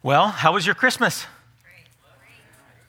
Well, 0.00 0.28
how 0.28 0.52
was 0.52 0.64
your 0.64 0.76
Christmas? 0.76 1.26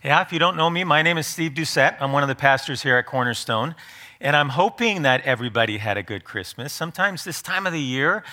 Yeah, 0.03 0.21
if 0.21 0.31
you 0.31 0.37
don't 0.37 0.55
know 0.55 0.69
me, 0.69 0.83
my 0.83 1.01
name 1.01 1.17
is 1.17 1.25
Steve 1.25 1.53
Doucette. 1.53 1.97
I'm 1.99 2.11
one 2.11 2.21
of 2.21 2.29
the 2.29 2.35
pastors 2.35 2.83
here 2.83 2.97
at 2.97 3.07
Cornerstone, 3.07 3.73
and 4.21 4.35
I'm 4.35 4.49
hoping 4.49 5.01
that 5.01 5.21
everybody 5.21 5.79
had 5.79 5.97
a 5.97 6.03
good 6.03 6.23
Christmas. 6.23 6.71
Sometimes 6.71 7.23
this 7.23 7.41
time 7.41 7.65
of 7.65 7.73
the 7.73 7.81
year 7.81 8.23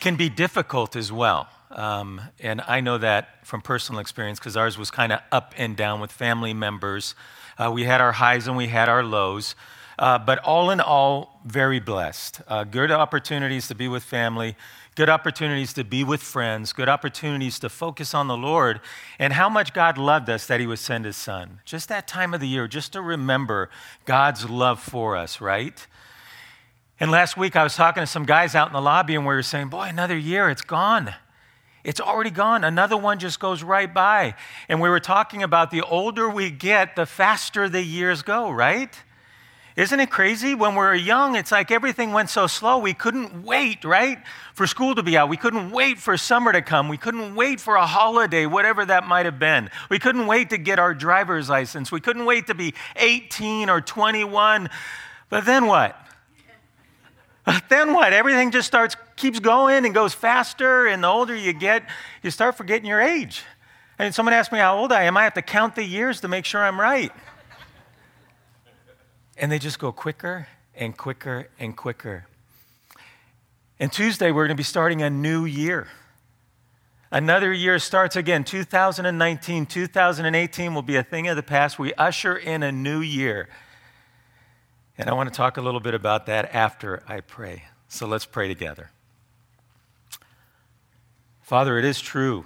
can 0.00 0.16
be 0.16 0.28
difficult 0.28 0.96
as 0.96 1.10
well. 1.10 1.48
Um, 1.70 2.20
and 2.38 2.60
I 2.68 2.82
know 2.82 2.98
that 2.98 3.46
from 3.46 3.62
personal 3.62 4.02
experience 4.02 4.38
because 4.38 4.54
ours 4.54 4.76
was 4.76 4.90
kind 4.90 5.12
of 5.12 5.20
up 5.32 5.54
and 5.56 5.74
down 5.74 5.98
with 5.98 6.12
family 6.12 6.52
members. 6.52 7.14
Uh, 7.56 7.70
we 7.72 7.84
had 7.84 8.02
our 8.02 8.12
highs 8.12 8.46
and 8.46 8.54
we 8.54 8.66
had 8.66 8.90
our 8.90 9.02
lows. 9.02 9.54
Uh, 9.98 10.18
but 10.18 10.38
all 10.40 10.70
in 10.70 10.80
all, 10.80 11.40
very 11.44 11.78
blessed. 11.78 12.40
Uh, 12.48 12.64
good 12.64 12.90
opportunities 12.90 13.68
to 13.68 13.74
be 13.74 13.88
with 13.88 14.02
family, 14.02 14.56
good 15.00 15.08
opportunities 15.08 15.72
to 15.72 15.82
be 15.82 16.04
with 16.04 16.20
friends, 16.22 16.74
good 16.74 16.86
opportunities 16.86 17.58
to 17.58 17.70
focus 17.70 18.12
on 18.12 18.28
the 18.28 18.36
Lord 18.36 18.82
and 19.18 19.32
how 19.32 19.48
much 19.48 19.72
God 19.72 19.96
loved 19.96 20.28
us 20.28 20.46
that 20.46 20.60
He 20.60 20.66
would 20.66 20.78
send 20.78 21.06
His 21.06 21.16
Son. 21.16 21.60
Just 21.64 21.88
that 21.88 22.06
time 22.06 22.34
of 22.34 22.40
the 22.40 22.46
year, 22.46 22.68
just 22.68 22.92
to 22.92 23.00
remember 23.00 23.70
God's 24.04 24.50
love 24.50 24.78
for 24.78 25.16
us, 25.16 25.40
right? 25.40 25.86
And 27.00 27.10
last 27.10 27.38
week 27.38 27.56
I 27.56 27.62
was 27.62 27.76
talking 27.76 28.02
to 28.02 28.06
some 28.06 28.26
guys 28.26 28.54
out 28.54 28.66
in 28.66 28.74
the 28.74 28.82
lobby 28.82 29.14
and 29.14 29.24
we 29.24 29.32
were 29.32 29.42
saying, 29.42 29.68
Boy, 29.68 29.84
another 29.84 30.18
year, 30.18 30.50
it's 30.50 30.60
gone. 30.60 31.14
It's 31.82 31.98
already 31.98 32.28
gone. 32.28 32.62
Another 32.62 32.98
one 32.98 33.18
just 33.18 33.40
goes 33.40 33.62
right 33.62 33.94
by. 33.94 34.34
And 34.68 34.82
we 34.82 34.90
were 34.90 35.00
talking 35.00 35.42
about 35.42 35.70
the 35.70 35.80
older 35.80 36.28
we 36.28 36.50
get, 36.50 36.94
the 36.94 37.06
faster 37.06 37.70
the 37.70 37.82
years 37.82 38.20
go, 38.20 38.50
right? 38.50 38.94
Isn't 39.76 40.00
it 40.00 40.10
crazy? 40.10 40.54
When 40.54 40.72
we 40.72 40.78
were 40.78 40.94
young, 40.94 41.36
it's 41.36 41.52
like 41.52 41.70
everything 41.70 42.12
went 42.12 42.28
so 42.28 42.46
slow. 42.46 42.78
We 42.78 42.92
couldn't 42.92 43.44
wait, 43.44 43.84
right? 43.84 44.18
For 44.52 44.66
school 44.66 44.94
to 44.96 45.02
be 45.02 45.16
out. 45.16 45.28
We 45.28 45.36
couldn't 45.36 45.70
wait 45.70 45.98
for 45.98 46.16
summer 46.16 46.52
to 46.52 46.60
come. 46.60 46.88
We 46.88 46.96
couldn't 46.96 47.34
wait 47.36 47.60
for 47.60 47.76
a 47.76 47.86
holiday, 47.86 48.46
whatever 48.46 48.84
that 48.84 49.06
might 49.06 49.26
have 49.26 49.38
been. 49.38 49.70
We 49.88 50.00
couldn't 50.00 50.26
wait 50.26 50.50
to 50.50 50.58
get 50.58 50.80
our 50.80 50.92
driver's 50.92 51.48
license. 51.48 51.92
We 51.92 52.00
couldn't 52.00 52.24
wait 52.24 52.48
to 52.48 52.54
be 52.54 52.74
18 52.96 53.70
or 53.70 53.80
21. 53.80 54.68
But 55.28 55.44
then 55.46 55.66
what? 55.66 55.96
then 57.68 57.94
what? 57.94 58.12
Everything 58.12 58.50
just 58.50 58.66
starts, 58.66 58.96
keeps 59.14 59.38
going 59.38 59.84
and 59.84 59.94
goes 59.94 60.14
faster. 60.14 60.86
And 60.86 61.04
the 61.04 61.08
older 61.08 61.34
you 61.34 61.52
get, 61.52 61.84
you 62.22 62.32
start 62.32 62.56
forgetting 62.56 62.86
your 62.86 63.00
age. 63.00 63.44
And 64.00 64.14
someone 64.14 64.32
asked 64.32 64.50
me 64.50 64.58
how 64.58 64.78
old 64.78 64.92
I 64.92 65.04
am. 65.04 65.16
I 65.16 65.24
have 65.24 65.34
to 65.34 65.42
count 65.42 65.76
the 65.76 65.84
years 65.84 66.22
to 66.22 66.28
make 66.28 66.44
sure 66.44 66.62
I'm 66.62 66.80
right. 66.80 67.12
And 69.40 69.50
they 69.50 69.58
just 69.58 69.78
go 69.78 69.90
quicker 69.90 70.46
and 70.74 70.96
quicker 70.96 71.48
and 71.58 71.74
quicker. 71.74 72.26
And 73.80 73.90
Tuesday, 73.90 74.30
we're 74.30 74.46
going 74.46 74.56
to 74.56 74.60
be 74.60 74.62
starting 74.62 75.00
a 75.00 75.08
new 75.08 75.46
year. 75.46 75.88
Another 77.10 77.50
year 77.50 77.78
starts 77.78 78.16
again. 78.16 78.44
2019, 78.44 79.64
2018 79.64 80.74
will 80.74 80.82
be 80.82 80.96
a 80.96 81.02
thing 81.02 81.26
of 81.26 81.36
the 81.36 81.42
past. 81.42 81.78
We 81.78 81.94
usher 81.94 82.36
in 82.36 82.62
a 82.62 82.70
new 82.70 83.00
year. 83.00 83.48
And 84.98 85.08
I 85.08 85.14
want 85.14 85.32
to 85.32 85.34
talk 85.34 85.56
a 85.56 85.62
little 85.62 85.80
bit 85.80 85.94
about 85.94 86.26
that 86.26 86.54
after 86.54 87.02
I 87.08 87.20
pray. 87.20 87.64
So 87.88 88.06
let's 88.06 88.26
pray 88.26 88.46
together. 88.46 88.90
Father, 91.40 91.78
it 91.78 91.86
is 91.86 92.00
true 92.02 92.44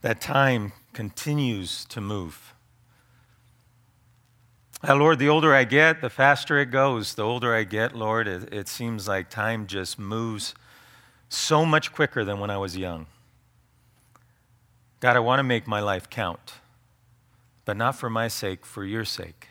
that 0.00 0.20
time 0.20 0.72
continues 0.92 1.84
to 1.86 2.00
move. 2.00 2.51
Uh, 4.86 4.96
Lord, 4.96 5.20
the 5.20 5.28
older 5.28 5.54
I 5.54 5.62
get, 5.62 6.00
the 6.00 6.10
faster 6.10 6.58
it 6.58 6.72
goes. 6.72 7.14
The 7.14 7.22
older 7.22 7.54
I 7.54 7.62
get, 7.62 7.94
Lord, 7.94 8.26
it, 8.26 8.52
it 8.52 8.66
seems 8.66 9.06
like 9.06 9.30
time 9.30 9.68
just 9.68 9.96
moves 9.96 10.56
so 11.28 11.64
much 11.64 11.92
quicker 11.92 12.24
than 12.24 12.40
when 12.40 12.50
I 12.50 12.58
was 12.58 12.76
young. 12.76 13.06
God, 14.98 15.16
I 15.16 15.20
want 15.20 15.38
to 15.38 15.44
make 15.44 15.68
my 15.68 15.78
life 15.78 16.10
count, 16.10 16.54
but 17.64 17.76
not 17.76 17.94
for 17.94 18.10
my 18.10 18.26
sake, 18.26 18.66
for 18.66 18.84
your 18.84 19.04
sake. 19.04 19.48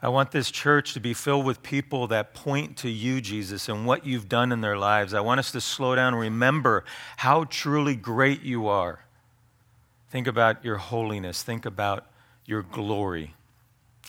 I 0.00 0.08
want 0.10 0.30
this 0.30 0.52
church 0.52 0.94
to 0.94 1.00
be 1.00 1.12
filled 1.12 1.44
with 1.44 1.60
people 1.60 2.06
that 2.06 2.34
point 2.34 2.76
to 2.78 2.88
you, 2.88 3.20
Jesus, 3.20 3.68
and 3.68 3.84
what 3.84 4.06
you've 4.06 4.28
done 4.28 4.52
in 4.52 4.60
their 4.60 4.78
lives. 4.78 5.12
I 5.12 5.20
want 5.20 5.40
us 5.40 5.50
to 5.52 5.60
slow 5.60 5.96
down 5.96 6.14
and 6.14 6.20
remember 6.20 6.84
how 7.16 7.44
truly 7.44 7.96
great 7.96 8.42
you 8.42 8.68
are. 8.68 9.00
Think 10.08 10.28
about 10.28 10.64
your 10.64 10.76
holiness. 10.76 11.42
Think 11.42 11.66
about 11.66 12.06
your 12.48 12.62
glory. 12.62 13.34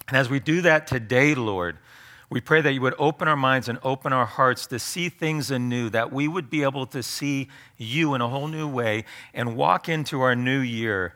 And 0.07 0.17
as 0.17 0.29
we 0.29 0.39
do 0.39 0.61
that 0.61 0.87
today, 0.87 1.35
Lord, 1.35 1.77
we 2.29 2.39
pray 2.39 2.61
that 2.61 2.73
you 2.73 2.81
would 2.81 2.95
open 2.97 3.27
our 3.27 3.35
minds 3.35 3.67
and 3.67 3.77
open 3.83 4.13
our 4.13 4.25
hearts 4.25 4.65
to 4.67 4.79
see 4.79 5.09
things 5.09 5.51
anew, 5.51 5.89
that 5.89 6.13
we 6.13 6.27
would 6.27 6.49
be 6.49 6.63
able 6.63 6.85
to 6.87 7.03
see 7.03 7.49
you 7.77 8.13
in 8.13 8.21
a 8.21 8.29
whole 8.29 8.47
new 8.47 8.67
way 8.67 9.03
and 9.33 9.57
walk 9.57 9.89
into 9.89 10.21
our 10.21 10.35
new 10.35 10.59
year 10.59 11.15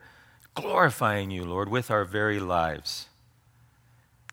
glorifying 0.54 1.32
you, 1.32 1.46
Lord, 1.46 1.70
with 1.70 1.90
our 1.90 2.04
very 2.04 2.40
lives. 2.40 3.08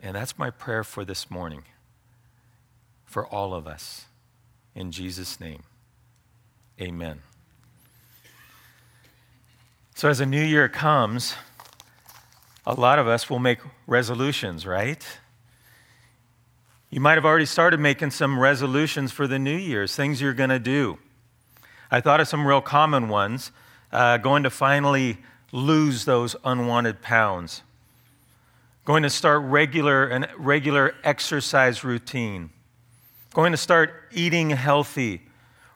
And 0.03 0.17
that's 0.17 0.39
my 0.39 0.51
prayer 0.51 0.83
for 0.83 1.05
this 1.05 1.31
morning, 1.31 1.63
for 3.05 3.27
all 3.27 3.55
of 3.55 3.67
us. 3.67 4.07
In 4.75 4.91
Jesus' 4.91 5.41
name, 5.41 5.63
amen. 6.81 7.21
So, 9.95 10.09
as 10.09 10.21
a 10.21 10.27
new 10.27 10.43
year 10.43 10.69
comes, 10.69 11.35
a 12.71 12.81
lot 12.81 13.01
of 13.01 13.09
us 13.09 13.29
will 13.29 13.41
make 13.41 13.59
resolutions, 13.89 14.65
right? 14.65 15.05
You 16.89 17.01
might 17.01 17.15
have 17.15 17.25
already 17.25 17.47
started 17.47 17.81
making 17.81 18.13
some 18.13 18.39
resolutions 18.39 19.11
for 19.11 19.27
the 19.27 19.41
New 19.41 19.57
Year's, 19.57 19.97
things 19.97 20.21
you're 20.21 20.33
going 20.33 20.51
to 20.51 20.61
do. 20.61 20.99
I 21.91 22.01
thought 22.01 22.21
of 22.21 22.29
some 22.29 22.47
real 22.47 22.61
common 22.61 23.09
ones 23.09 23.51
uh, 23.91 24.19
going 24.19 24.45
to 24.45 24.51
finally 24.51 25.19
lose 25.51 26.05
those 26.05 26.37
unwanted 26.45 27.03
pounds, 27.03 27.63
going 28.85 29.03
to 29.03 29.11
start 29.11 29.43
regular 29.43 30.07
and 30.07 30.29
regular 30.39 30.95
exercise 31.03 31.83
routine, 31.83 32.51
going 33.35 33.51
to 33.51 33.59
start 33.59 33.93
eating 34.13 34.51
healthy. 34.51 35.23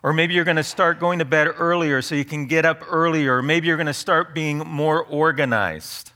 Or 0.05 0.13
maybe 0.13 0.35
you're 0.35 0.45
going 0.45 0.59
to 0.59 0.63
start 0.63 1.01
going 1.01 1.19
to 1.19 1.25
bed 1.25 1.49
earlier 1.59 2.03
so 2.03 2.15
you 2.15 2.25
can 2.25 2.47
get 2.47 2.65
up 2.65 2.85
earlier. 2.89 3.43
Maybe 3.43 3.67
you're 3.67 3.77
going 3.77 3.87
to 3.87 3.93
start 3.93 4.33
being 4.33 4.59
more 4.59 5.05
organized. 5.05 6.13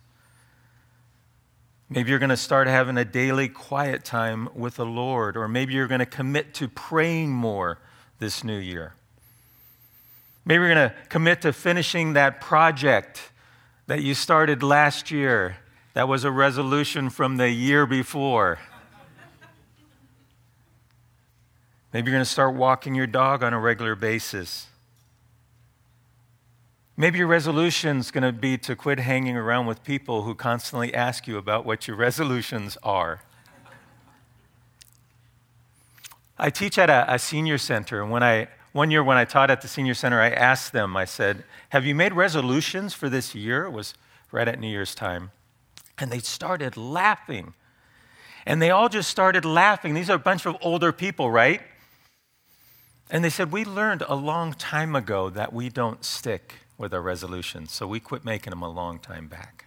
Maybe 1.90 2.10
you're 2.10 2.18
going 2.18 2.28
to 2.28 2.36
start 2.36 2.68
having 2.68 2.98
a 2.98 3.04
daily 3.04 3.48
quiet 3.48 4.04
time 4.04 4.48
with 4.54 4.76
the 4.76 4.84
Lord, 4.84 5.36
or 5.36 5.48
maybe 5.48 5.72
you're 5.72 5.86
going 5.86 6.00
to 6.00 6.06
commit 6.06 6.52
to 6.54 6.68
praying 6.68 7.32
more 7.32 7.78
this 8.18 8.44
new 8.44 8.58
year. 8.58 8.94
Maybe 10.44 10.64
you're 10.64 10.74
going 10.74 10.90
to 10.90 10.94
commit 11.08 11.42
to 11.42 11.52
finishing 11.52 12.12
that 12.12 12.40
project 12.40 13.32
that 13.86 14.02
you 14.02 14.14
started 14.14 14.62
last 14.62 15.10
year. 15.10 15.56
That 15.94 16.08
was 16.08 16.24
a 16.24 16.30
resolution 16.30 17.08
from 17.08 17.38
the 17.38 17.50
year 17.50 17.86
before. 17.86 18.58
Maybe 21.92 22.10
you're 22.10 22.16
going 22.16 22.24
to 22.24 22.30
start 22.30 22.54
walking 22.54 22.94
your 22.94 23.06
dog 23.06 23.42
on 23.42 23.54
a 23.54 23.58
regular 23.58 23.94
basis. 23.94 24.66
Maybe 27.00 27.18
your 27.18 27.28
resolution 27.28 27.98
is 27.98 28.10
going 28.10 28.24
to 28.24 28.32
be 28.32 28.58
to 28.58 28.74
quit 28.74 28.98
hanging 28.98 29.36
around 29.36 29.66
with 29.66 29.84
people 29.84 30.24
who 30.24 30.34
constantly 30.34 30.92
ask 30.92 31.28
you 31.28 31.38
about 31.38 31.64
what 31.64 31.86
your 31.86 31.96
resolutions 31.96 32.76
are. 32.82 33.22
I 36.36 36.50
teach 36.50 36.76
at 36.76 36.90
a, 36.90 37.14
a, 37.14 37.16
senior 37.20 37.56
center, 37.56 38.02
and 38.02 38.10
when 38.10 38.24
I, 38.24 38.48
one 38.72 38.90
year 38.90 39.04
when 39.04 39.16
I 39.16 39.24
taught 39.24 39.48
at 39.48 39.60
the 39.60 39.68
senior 39.68 39.94
center, 39.94 40.20
I 40.20 40.30
asked 40.30 40.72
them, 40.72 40.96
I 40.96 41.04
said, 41.04 41.44
Have 41.68 41.86
you 41.86 41.94
made 41.94 42.14
resolutions 42.14 42.94
for 42.94 43.08
this 43.08 43.32
year? 43.32 43.66
It 43.66 43.70
was 43.70 43.94
right 44.32 44.48
at 44.48 44.58
New 44.58 44.68
Year's 44.68 44.96
time. 44.96 45.30
And 45.98 46.10
they 46.10 46.18
started 46.18 46.76
laughing. 46.76 47.54
And 48.44 48.60
they 48.60 48.70
all 48.70 48.88
just 48.88 49.08
started 49.08 49.44
laughing. 49.44 49.94
These 49.94 50.10
are 50.10 50.16
a 50.16 50.18
bunch 50.18 50.46
of 50.46 50.56
older 50.62 50.90
people, 50.90 51.30
right? 51.30 51.60
And 53.08 53.22
they 53.22 53.30
said, 53.30 53.52
We 53.52 53.64
learned 53.64 54.02
a 54.08 54.16
long 54.16 54.52
time 54.52 54.96
ago 54.96 55.30
that 55.30 55.52
we 55.52 55.68
don't 55.68 56.04
stick 56.04 56.54
with 56.78 56.94
our 56.94 57.02
resolutions, 57.02 57.72
so 57.72 57.86
we 57.86 58.00
quit 58.00 58.24
making 58.24 58.52
them 58.52 58.62
a 58.62 58.70
long 58.70 58.98
time 58.98 59.26
back. 59.26 59.66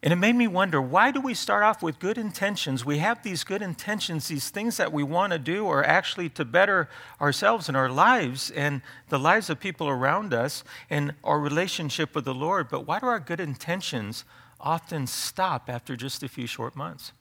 And 0.00 0.12
it 0.12 0.16
made 0.16 0.36
me 0.36 0.46
wonder 0.46 0.80
why 0.80 1.10
do 1.10 1.20
we 1.20 1.34
start 1.34 1.64
off 1.64 1.82
with 1.82 1.98
good 1.98 2.18
intentions? 2.18 2.84
We 2.84 2.98
have 2.98 3.24
these 3.24 3.42
good 3.42 3.62
intentions, 3.62 4.28
these 4.28 4.48
things 4.48 4.76
that 4.76 4.92
we 4.92 5.02
want 5.02 5.32
to 5.32 5.40
do 5.40 5.66
are 5.66 5.82
actually 5.82 6.28
to 6.30 6.44
better 6.44 6.88
ourselves 7.20 7.66
and 7.66 7.76
our 7.76 7.90
lives 7.90 8.50
and 8.52 8.80
the 9.08 9.18
lives 9.18 9.50
of 9.50 9.58
people 9.58 9.88
around 9.88 10.32
us 10.32 10.62
and 10.88 11.14
our 11.24 11.40
relationship 11.40 12.14
with 12.14 12.24
the 12.24 12.34
Lord. 12.34 12.68
But 12.68 12.86
why 12.86 13.00
do 13.00 13.06
our 13.06 13.18
good 13.18 13.40
intentions 13.40 14.24
often 14.60 15.08
stop 15.08 15.68
after 15.68 15.96
just 15.96 16.22
a 16.22 16.28
few 16.28 16.46
short 16.46 16.76
months? 16.76 17.12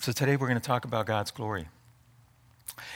So 0.00 0.12
today 0.12 0.36
we're 0.36 0.48
going 0.48 0.60
to 0.60 0.66
talk 0.66 0.84
about 0.84 1.06
God's 1.06 1.30
glory. 1.30 1.68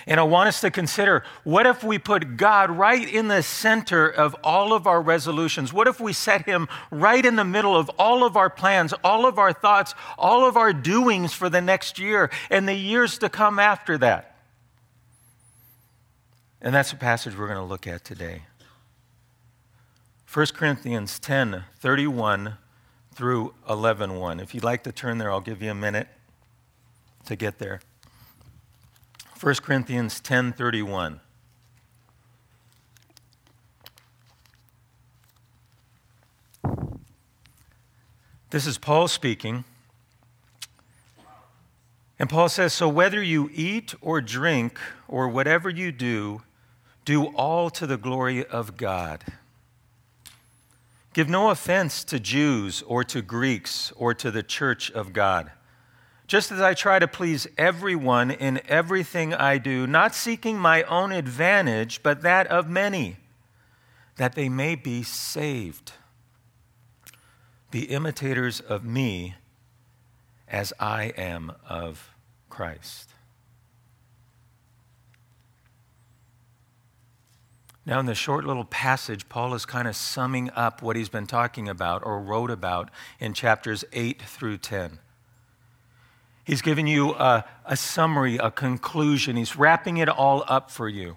And 0.06 0.20
I 0.20 0.22
want 0.22 0.48
us 0.48 0.60
to 0.60 0.70
consider 0.70 1.24
what 1.44 1.66
if 1.66 1.82
we 1.82 1.98
put 1.98 2.36
God 2.36 2.70
right 2.70 3.08
in 3.08 3.28
the 3.28 3.42
center 3.42 4.08
of 4.08 4.36
all 4.44 4.72
of 4.72 4.86
our 4.86 5.00
resolutions? 5.00 5.72
What 5.72 5.88
if 5.88 6.00
we 6.00 6.12
set 6.12 6.46
Him 6.46 6.68
right 6.90 7.24
in 7.24 7.36
the 7.36 7.44
middle 7.44 7.76
of 7.76 7.88
all 7.98 8.24
of 8.24 8.36
our 8.36 8.50
plans, 8.50 8.92
all 9.04 9.26
of 9.26 9.38
our 9.38 9.52
thoughts, 9.52 9.94
all 10.18 10.46
of 10.46 10.56
our 10.56 10.72
doings 10.72 11.32
for 11.32 11.48
the 11.48 11.60
next 11.60 11.98
year 11.98 12.30
and 12.50 12.68
the 12.68 12.74
years 12.74 13.18
to 13.18 13.28
come 13.28 13.58
after 13.58 13.96
that? 13.98 14.36
And 16.60 16.74
that's 16.74 16.90
the 16.90 16.96
passage 16.96 17.36
we're 17.36 17.48
going 17.48 17.58
to 17.58 17.64
look 17.64 17.86
at 17.86 18.04
today. 18.04 18.42
1 20.32 20.46
Corinthians 20.54 21.18
10 21.18 21.64
31 21.78 22.56
through 23.14 23.54
11 23.68 24.18
1. 24.18 24.40
If 24.40 24.54
you'd 24.54 24.64
like 24.64 24.82
to 24.84 24.92
turn 24.92 25.18
there, 25.18 25.30
I'll 25.30 25.40
give 25.40 25.62
you 25.62 25.70
a 25.70 25.74
minute 25.74 26.08
to 27.26 27.36
get 27.36 27.58
there. 27.58 27.80
1 29.40 29.54
Corinthians 29.62 30.20
10:31 30.20 31.20
This 38.50 38.68
is 38.68 38.78
Paul 38.78 39.08
speaking. 39.08 39.64
And 42.20 42.30
Paul 42.30 42.48
says, 42.48 42.72
So 42.72 42.88
whether 42.88 43.20
you 43.20 43.50
eat 43.52 43.94
or 44.00 44.20
drink 44.20 44.78
or 45.08 45.28
whatever 45.28 45.68
you 45.68 45.90
do, 45.90 46.42
do 47.04 47.26
all 47.34 47.68
to 47.70 47.84
the 47.84 47.96
glory 47.96 48.46
of 48.46 48.76
God. 48.76 49.24
Give 51.12 51.28
no 51.28 51.50
offense 51.50 52.04
to 52.04 52.20
Jews 52.20 52.82
or 52.82 53.02
to 53.02 53.22
Greeks 53.22 53.92
or 53.96 54.14
to 54.14 54.30
the 54.30 54.44
church 54.44 54.88
of 54.92 55.12
God. 55.12 55.50
Just 56.34 56.50
as 56.50 56.60
I 56.60 56.74
try 56.74 56.98
to 56.98 57.06
please 57.06 57.46
everyone 57.56 58.32
in 58.32 58.60
everything 58.66 59.32
I 59.32 59.56
do, 59.56 59.86
not 59.86 60.16
seeking 60.16 60.58
my 60.58 60.82
own 60.82 61.12
advantage, 61.12 62.02
but 62.02 62.22
that 62.22 62.48
of 62.48 62.68
many, 62.68 63.18
that 64.16 64.34
they 64.34 64.48
may 64.48 64.74
be 64.74 65.04
saved. 65.04 65.92
Be 67.70 67.84
imitators 67.84 68.58
of 68.58 68.84
me 68.84 69.36
as 70.48 70.72
I 70.80 71.12
am 71.16 71.52
of 71.68 72.10
Christ. 72.50 73.10
Now, 77.86 78.00
in 78.00 78.06
this 78.06 78.18
short 78.18 78.44
little 78.44 78.64
passage, 78.64 79.28
Paul 79.28 79.54
is 79.54 79.64
kind 79.64 79.86
of 79.86 79.94
summing 79.94 80.50
up 80.56 80.82
what 80.82 80.96
he's 80.96 81.08
been 81.08 81.28
talking 81.28 81.68
about 81.68 82.04
or 82.04 82.18
wrote 82.18 82.50
about 82.50 82.90
in 83.20 83.34
chapters 83.34 83.84
8 83.92 84.20
through 84.20 84.58
10. 84.58 84.98
He's 86.44 86.60
giving 86.60 86.86
you 86.86 87.14
a, 87.14 87.44
a 87.64 87.76
summary, 87.76 88.36
a 88.36 88.50
conclusion. 88.50 89.36
He's 89.36 89.56
wrapping 89.56 89.96
it 89.96 90.08
all 90.08 90.44
up 90.46 90.70
for 90.70 90.88
you. 90.88 91.16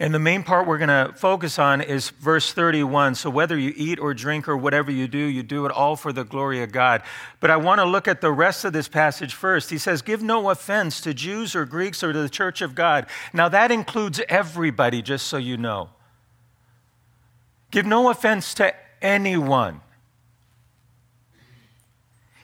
And 0.00 0.14
the 0.14 0.18
main 0.18 0.44
part 0.44 0.66
we're 0.66 0.78
going 0.78 0.88
to 0.88 1.12
focus 1.14 1.58
on 1.58 1.82
is 1.82 2.08
verse 2.08 2.54
31. 2.54 3.16
So, 3.16 3.28
whether 3.28 3.58
you 3.58 3.74
eat 3.76 3.98
or 3.98 4.14
drink 4.14 4.48
or 4.48 4.56
whatever 4.56 4.90
you 4.90 5.06
do, 5.06 5.18
you 5.18 5.42
do 5.42 5.66
it 5.66 5.72
all 5.72 5.94
for 5.94 6.10
the 6.10 6.24
glory 6.24 6.62
of 6.62 6.72
God. 6.72 7.02
But 7.38 7.50
I 7.50 7.58
want 7.58 7.80
to 7.80 7.84
look 7.84 8.08
at 8.08 8.22
the 8.22 8.32
rest 8.32 8.64
of 8.64 8.72
this 8.72 8.88
passage 8.88 9.34
first. 9.34 9.68
He 9.68 9.76
says, 9.76 10.00
Give 10.00 10.22
no 10.22 10.48
offense 10.48 11.02
to 11.02 11.12
Jews 11.12 11.54
or 11.54 11.66
Greeks 11.66 12.02
or 12.02 12.14
to 12.14 12.18
the 12.18 12.30
church 12.30 12.62
of 12.62 12.74
God. 12.74 13.08
Now, 13.34 13.50
that 13.50 13.70
includes 13.70 14.22
everybody, 14.26 15.02
just 15.02 15.26
so 15.26 15.36
you 15.36 15.58
know. 15.58 15.90
Give 17.70 17.84
no 17.84 18.08
offense 18.08 18.54
to 18.54 18.74
anyone. 19.02 19.82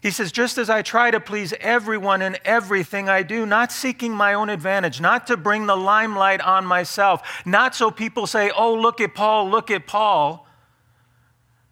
He 0.06 0.12
says, 0.12 0.30
just 0.30 0.56
as 0.56 0.70
I 0.70 0.82
try 0.82 1.10
to 1.10 1.18
please 1.18 1.52
everyone 1.58 2.22
in 2.22 2.36
everything 2.44 3.08
I 3.08 3.24
do, 3.24 3.44
not 3.44 3.72
seeking 3.72 4.12
my 4.12 4.34
own 4.34 4.48
advantage, 4.48 5.00
not 5.00 5.26
to 5.26 5.36
bring 5.36 5.66
the 5.66 5.76
limelight 5.76 6.40
on 6.40 6.64
myself, 6.64 7.42
not 7.44 7.74
so 7.74 7.90
people 7.90 8.28
say, 8.28 8.52
oh, 8.56 8.72
look 8.72 9.00
at 9.00 9.16
Paul, 9.16 9.50
look 9.50 9.68
at 9.68 9.88
Paul, 9.88 10.46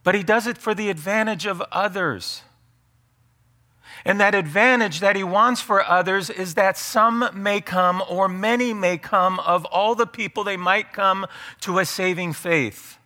but 0.02 0.16
he 0.16 0.24
does 0.24 0.48
it 0.48 0.58
for 0.58 0.74
the 0.74 0.90
advantage 0.90 1.46
of 1.46 1.62
others. 1.70 2.42
And 4.04 4.18
that 4.18 4.34
advantage 4.34 4.98
that 4.98 5.14
he 5.14 5.22
wants 5.22 5.60
for 5.60 5.84
others 5.84 6.28
is 6.28 6.54
that 6.54 6.76
some 6.76 7.30
may 7.34 7.60
come 7.60 8.02
or 8.10 8.28
many 8.28 8.74
may 8.74 8.98
come 8.98 9.38
of 9.38 9.64
all 9.66 9.94
the 9.94 10.08
people 10.08 10.42
they 10.42 10.56
might 10.56 10.92
come 10.92 11.28
to 11.60 11.78
a 11.78 11.84
saving 11.84 12.32
faith. 12.32 12.98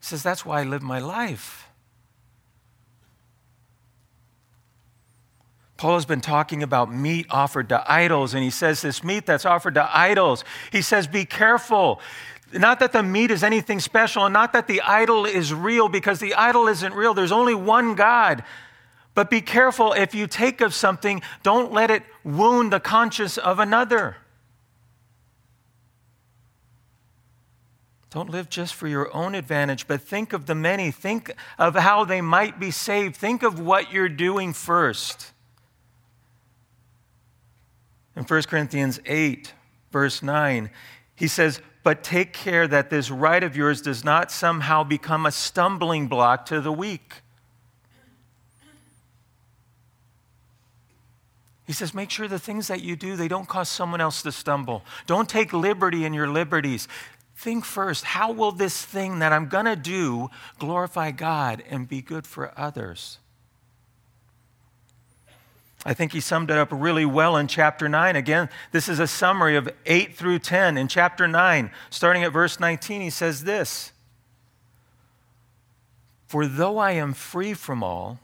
He 0.00 0.06
says, 0.06 0.24
That's 0.24 0.44
why 0.44 0.62
I 0.62 0.64
live 0.64 0.82
my 0.82 0.98
life. 0.98 1.68
Paul 5.82 5.94
has 5.94 6.06
been 6.06 6.20
talking 6.20 6.62
about 6.62 6.94
meat 6.94 7.26
offered 7.28 7.70
to 7.70 7.92
idols, 7.92 8.34
and 8.34 8.44
he 8.44 8.50
says 8.50 8.82
this 8.82 9.02
meat 9.02 9.26
that's 9.26 9.44
offered 9.44 9.74
to 9.74 9.98
idols, 9.98 10.44
he 10.70 10.80
says, 10.80 11.08
be 11.08 11.24
careful. 11.24 12.00
Not 12.52 12.78
that 12.78 12.92
the 12.92 13.02
meat 13.02 13.32
is 13.32 13.42
anything 13.42 13.80
special, 13.80 14.24
and 14.24 14.32
not 14.32 14.52
that 14.52 14.68
the 14.68 14.80
idol 14.82 15.26
is 15.26 15.52
real, 15.52 15.88
because 15.88 16.20
the 16.20 16.34
idol 16.34 16.68
isn't 16.68 16.94
real. 16.94 17.14
There's 17.14 17.32
only 17.32 17.56
one 17.56 17.96
God. 17.96 18.44
But 19.16 19.28
be 19.28 19.40
careful 19.40 19.92
if 19.92 20.14
you 20.14 20.28
take 20.28 20.60
of 20.60 20.72
something, 20.72 21.20
don't 21.42 21.72
let 21.72 21.90
it 21.90 22.04
wound 22.22 22.72
the 22.72 22.78
conscience 22.78 23.36
of 23.36 23.58
another. 23.58 24.18
Don't 28.10 28.30
live 28.30 28.48
just 28.48 28.72
for 28.72 28.86
your 28.86 29.12
own 29.12 29.34
advantage, 29.34 29.88
but 29.88 30.00
think 30.00 30.32
of 30.32 30.46
the 30.46 30.54
many. 30.54 30.92
Think 30.92 31.32
of 31.58 31.74
how 31.74 32.04
they 32.04 32.20
might 32.20 32.60
be 32.60 32.70
saved. 32.70 33.16
Think 33.16 33.42
of 33.42 33.58
what 33.58 33.92
you're 33.92 34.08
doing 34.08 34.52
first. 34.52 35.31
In 38.16 38.24
1 38.24 38.42
Corinthians 38.42 39.00
8, 39.06 39.52
verse 39.90 40.22
9, 40.22 40.70
he 41.14 41.28
says, 41.28 41.60
But 41.82 42.04
take 42.04 42.32
care 42.32 42.68
that 42.68 42.90
this 42.90 43.10
right 43.10 43.42
of 43.42 43.56
yours 43.56 43.80
does 43.80 44.04
not 44.04 44.30
somehow 44.30 44.84
become 44.84 45.24
a 45.24 45.32
stumbling 45.32 46.08
block 46.08 46.46
to 46.46 46.60
the 46.60 46.72
weak. 46.72 47.22
He 51.66 51.72
says, 51.72 51.94
make 51.94 52.10
sure 52.10 52.28
the 52.28 52.38
things 52.38 52.68
that 52.68 52.82
you 52.82 52.96
do, 52.96 53.16
they 53.16 53.28
don't 53.28 53.48
cause 53.48 53.68
someone 53.68 54.00
else 54.00 54.22
to 54.24 54.32
stumble. 54.32 54.84
Don't 55.06 55.26
take 55.26 55.54
liberty 55.54 56.04
in 56.04 56.12
your 56.12 56.28
liberties. 56.28 56.86
Think 57.34 57.64
first, 57.64 58.04
how 58.04 58.30
will 58.30 58.52
this 58.52 58.84
thing 58.84 59.20
that 59.20 59.32
I'm 59.32 59.48
going 59.48 59.64
to 59.64 59.76
do 59.76 60.28
glorify 60.58 61.12
God 61.12 61.62
and 61.70 61.88
be 61.88 62.02
good 62.02 62.26
for 62.26 62.52
others? 62.58 63.18
I 65.84 65.94
think 65.94 66.12
he 66.12 66.20
summed 66.20 66.50
it 66.50 66.56
up 66.56 66.68
really 66.70 67.04
well 67.04 67.36
in 67.36 67.48
chapter 67.48 67.88
9. 67.88 68.14
Again, 68.14 68.48
this 68.70 68.88
is 68.88 69.00
a 69.00 69.06
summary 69.06 69.56
of 69.56 69.68
8 69.84 70.14
through 70.14 70.38
10. 70.38 70.78
In 70.78 70.86
chapter 70.86 71.26
9, 71.26 71.70
starting 71.90 72.22
at 72.22 72.32
verse 72.32 72.60
19, 72.60 73.00
he 73.00 73.10
says 73.10 73.44
this 73.44 73.92
For 76.26 76.46
though 76.46 76.78
I 76.78 76.92
am 76.92 77.14
free 77.14 77.52
from 77.52 77.82
all, 77.82 78.20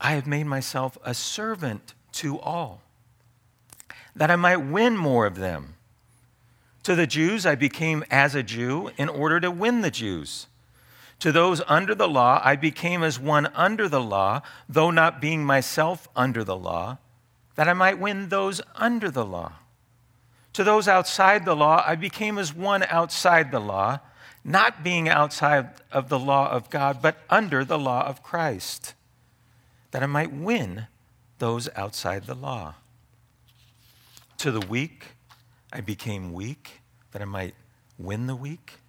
I 0.00 0.12
have 0.12 0.26
made 0.26 0.44
myself 0.44 0.98
a 1.04 1.14
servant 1.14 1.94
to 2.12 2.38
all, 2.38 2.82
that 4.14 4.30
I 4.30 4.36
might 4.36 4.58
win 4.58 4.96
more 4.96 5.24
of 5.24 5.36
them. 5.36 5.76
To 6.82 6.94
the 6.94 7.06
Jews, 7.06 7.46
I 7.46 7.54
became 7.54 8.04
as 8.10 8.34
a 8.34 8.42
Jew 8.42 8.90
in 8.98 9.08
order 9.08 9.40
to 9.40 9.50
win 9.50 9.80
the 9.80 9.90
Jews. 9.90 10.48
To 11.22 11.30
those 11.30 11.62
under 11.68 11.94
the 11.94 12.08
law, 12.08 12.40
I 12.42 12.56
became 12.56 13.04
as 13.04 13.16
one 13.16 13.46
under 13.54 13.88
the 13.88 14.00
law, 14.00 14.42
though 14.68 14.90
not 14.90 15.20
being 15.20 15.44
myself 15.44 16.08
under 16.16 16.42
the 16.42 16.56
law, 16.56 16.98
that 17.54 17.68
I 17.68 17.74
might 17.74 18.00
win 18.00 18.28
those 18.28 18.60
under 18.74 19.08
the 19.08 19.24
law. 19.24 19.52
To 20.54 20.64
those 20.64 20.88
outside 20.88 21.44
the 21.44 21.54
law, 21.54 21.84
I 21.86 21.94
became 21.94 22.38
as 22.38 22.52
one 22.52 22.82
outside 22.82 23.52
the 23.52 23.60
law, 23.60 24.00
not 24.42 24.82
being 24.82 25.08
outside 25.08 25.68
of 25.92 26.08
the 26.08 26.18
law 26.18 26.50
of 26.50 26.70
God, 26.70 27.00
but 27.00 27.18
under 27.30 27.64
the 27.64 27.78
law 27.78 28.04
of 28.04 28.24
Christ, 28.24 28.94
that 29.92 30.02
I 30.02 30.06
might 30.06 30.32
win 30.32 30.88
those 31.38 31.68
outside 31.76 32.26
the 32.26 32.34
law. 32.34 32.74
To 34.38 34.50
the 34.50 34.66
weak, 34.66 35.14
I 35.72 35.82
became 35.82 36.32
weak, 36.32 36.80
that 37.12 37.22
I 37.22 37.26
might 37.26 37.54
win 37.96 38.26
the 38.26 38.34
weak. 38.34 38.80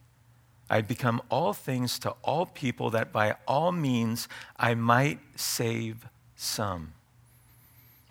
I 0.74 0.82
become 0.82 1.22
all 1.30 1.54
things 1.54 2.00
to 2.00 2.16
all 2.24 2.48
people 2.48 2.90
that 2.90 3.12
by 3.12 3.36
all 3.48 3.72
means 3.72 4.28
I 4.58 4.74
might 4.74 5.20
save 5.36 6.08
some. 6.36 6.94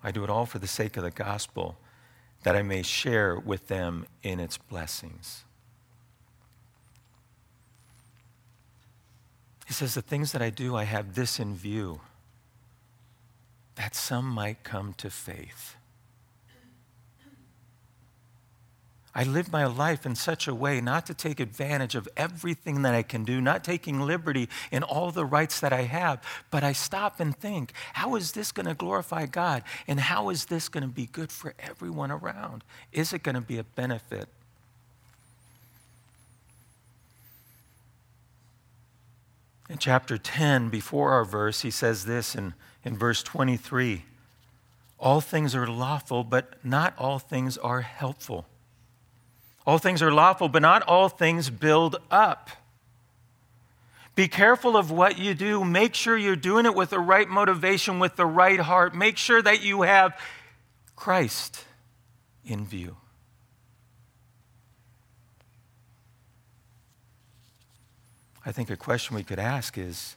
I 0.05 0.13
do 0.13 0.23
it 0.23 0.31
all 0.31 0.47
for 0.47 0.61
the 0.61 0.69
sake 0.69 0.97
of 0.97 1.03
the 1.03 1.11
gospel, 1.11 1.77
that 2.45 2.55
I 2.55 2.63
may 2.63 2.83
share 2.83 3.37
with 3.37 3.67
them 3.67 4.07
in 4.23 4.39
its 4.39 4.59
blessings. 4.59 5.43
He 9.67 9.73
says, 9.73 9.95
The 9.95 10.01
things 10.01 10.31
that 10.31 10.41
I 10.41 10.51
do, 10.51 10.77
I 10.77 10.85
have 10.85 11.17
this 11.17 11.41
in 11.41 11.57
view 11.57 12.01
that 13.75 13.97
some 13.97 14.27
might 14.27 14.63
come 14.63 14.95
to 14.99 15.11
faith. 15.11 15.75
I 19.15 19.25
live 19.25 19.53
my 19.53 19.67
life 19.67 20.07
in 20.07 20.15
such 20.15 20.49
a 20.49 20.55
way 20.55 20.81
not 20.81 21.05
to 21.07 21.15
take 21.15 21.39
advantage 21.39 21.95
of 21.95 22.09
everything 22.17 22.81
that 22.83 22.95
I 22.95 23.03
can 23.03 23.25
do, 23.25 23.43
not 23.43 23.63
taking 23.63 24.01
liberty 24.01 24.49
in 24.71 24.83
all 24.83 25.11
the 25.11 25.27
rights 25.27 25.61
that 25.61 25.73
I 25.73 25.83
have, 25.83 26.23
but 26.51 26.65
I 26.65 26.73
stop 26.73 27.21
and 27.21 27.37
think, 27.37 27.73
how 27.93 28.15
is 28.15 28.33
this 28.33 28.53
going 28.53 28.67
to 28.67 28.75
glorify 28.75 29.27
God? 29.27 29.65
And 29.87 30.01
how 30.01 30.31
is 30.31 30.47
this 30.47 30.71
going 30.71 30.83
to 30.83 30.89
be 30.89 31.07
good 31.07 31.31
for 31.31 31.53
everyone 31.59 32.11
around? 32.11 32.65
Is 32.91 33.13
it 33.13 33.23
going 33.23 33.35
to 33.35 33.43
be 33.43 33.59
a 33.59 33.65
benefit? 33.65 34.29
In 39.69 39.77
chapter 39.77 40.17
10, 40.17 40.71
before 40.71 41.13
our 41.13 41.25
verse, 41.25 41.61
he 41.61 41.71
says 41.71 42.07
this 42.07 42.35
in, 42.35 42.55
in 42.83 42.97
verse 42.97 43.23
23 43.23 44.05
All 44.99 45.21
things 45.21 45.55
are 45.55 45.67
lawful, 45.67 46.25
but 46.25 46.55
not 46.65 46.95
all 46.97 47.19
things 47.19 47.59
are 47.59 47.83
helpful. 47.83 48.47
All 49.67 49.79
things 49.79 50.03
are 50.03 50.13
lawful, 50.13 50.49
but 50.49 50.63
not 50.63 50.83
all 50.83 51.09
things 51.09 51.51
build 51.51 51.97
up. 52.11 52.51
Be 54.15 54.29
careful 54.29 54.77
of 54.77 54.91
what 54.91 55.19
you 55.19 55.35
do. 55.35 55.65
Make 55.65 55.95
sure 55.95 56.17
you're 56.17 56.37
doing 56.37 56.67
it 56.67 56.75
with 56.75 56.91
the 56.91 56.99
right 56.99 57.29
motivation, 57.29 57.99
with 57.99 58.17
the 58.17 58.27
right 58.27 58.61
heart. 58.61 58.95
Make 58.95 59.17
sure 59.17 59.41
that 59.41 59.63
you 59.63 59.83
have 59.83 60.19
Christ 60.97 61.65
in 62.45 62.67
view. 62.67 62.97
I 68.45 68.53
think 68.53 68.71
a 68.71 68.77
question 68.77 69.17
we 69.17 69.23
could 69.23 69.39
ask 69.39 69.79
is 69.79 70.17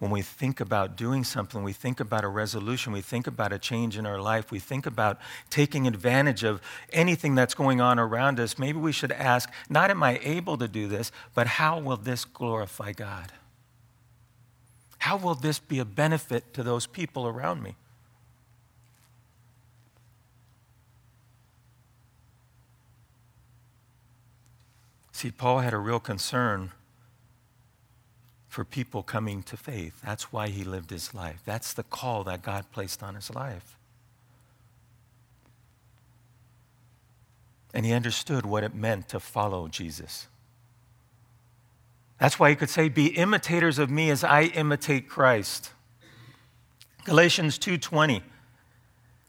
when 0.00 0.10
we 0.10 0.22
think 0.22 0.60
about 0.60 0.96
doing 0.96 1.24
something, 1.24 1.62
we 1.62 1.74
think 1.74 2.00
about 2.00 2.24
a 2.24 2.28
resolution, 2.28 2.90
we 2.90 3.02
think 3.02 3.26
about 3.26 3.52
a 3.52 3.58
change 3.58 3.98
in 3.98 4.06
our 4.06 4.18
life, 4.18 4.50
we 4.50 4.58
think 4.58 4.86
about 4.86 5.18
taking 5.50 5.86
advantage 5.86 6.42
of 6.42 6.62
anything 6.90 7.34
that's 7.34 7.52
going 7.52 7.82
on 7.82 7.98
around 7.98 8.40
us, 8.40 8.58
maybe 8.58 8.78
we 8.78 8.92
should 8.92 9.12
ask, 9.12 9.50
not 9.68 9.90
am 9.90 10.02
I 10.02 10.18
able 10.22 10.56
to 10.56 10.66
do 10.66 10.88
this, 10.88 11.12
but 11.34 11.46
how 11.46 11.78
will 11.78 11.98
this 11.98 12.24
glorify 12.24 12.92
God? 12.92 13.30
How 15.00 15.18
will 15.18 15.34
this 15.34 15.58
be 15.58 15.78
a 15.78 15.84
benefit 15.84 16.54
to 16.54 16.62
those 16.62 16.86
people 16.86 17.26
around 17.26 17.62
me? 17.62 17.76
See, 25.12 25.30
Paul 25.30 25.58
had 25.58 25.74
a 25.74 25.78
real 25.78 26.00
concern 26.00 26.72
for 28.50 28.64
people 28.64 29.04
coming 29.04 29.44
to 29.44 29.56
faith. 29.56 30.02
That's 30.04 30.32
why 30.32 30.48
he 30.48 30.64
lived 30.64 30.90
his 30.90 31.14
life. 31.14 31.40
That's 31.46 31.72
the 31.72 31.84
call 31.84 32.24
that 32.24 32.42
God 32.42 32.64
placed 32.72 33.00
on 33.00 33.14
his 33.14 33.32
life. 33.32 33.78
And 37.72 37.86
he 37.86 37.92
understood 37.92 38.44
what 38.44 38.64
it 38.64 38.74
meant 38.74 39.08
to 39.10 39.20
follow 39.20 39.68
Jesus. 39.68 40.26
That's 42.18 42.40
why 42.40 42.50
he 42.50 42.56
could 42.56 42.68
say, 42.68 42.88
Be 42.88 43.16
imitators 43.16 43.78
of 43.78 43.88
me 43.88 44.10
as 44.10 44.24
I 44.24 44.42
imitate 44.42 45.08
Christ. 45.08 45.70
Galatians 47.04 47.56
2:20. 47.56 48.20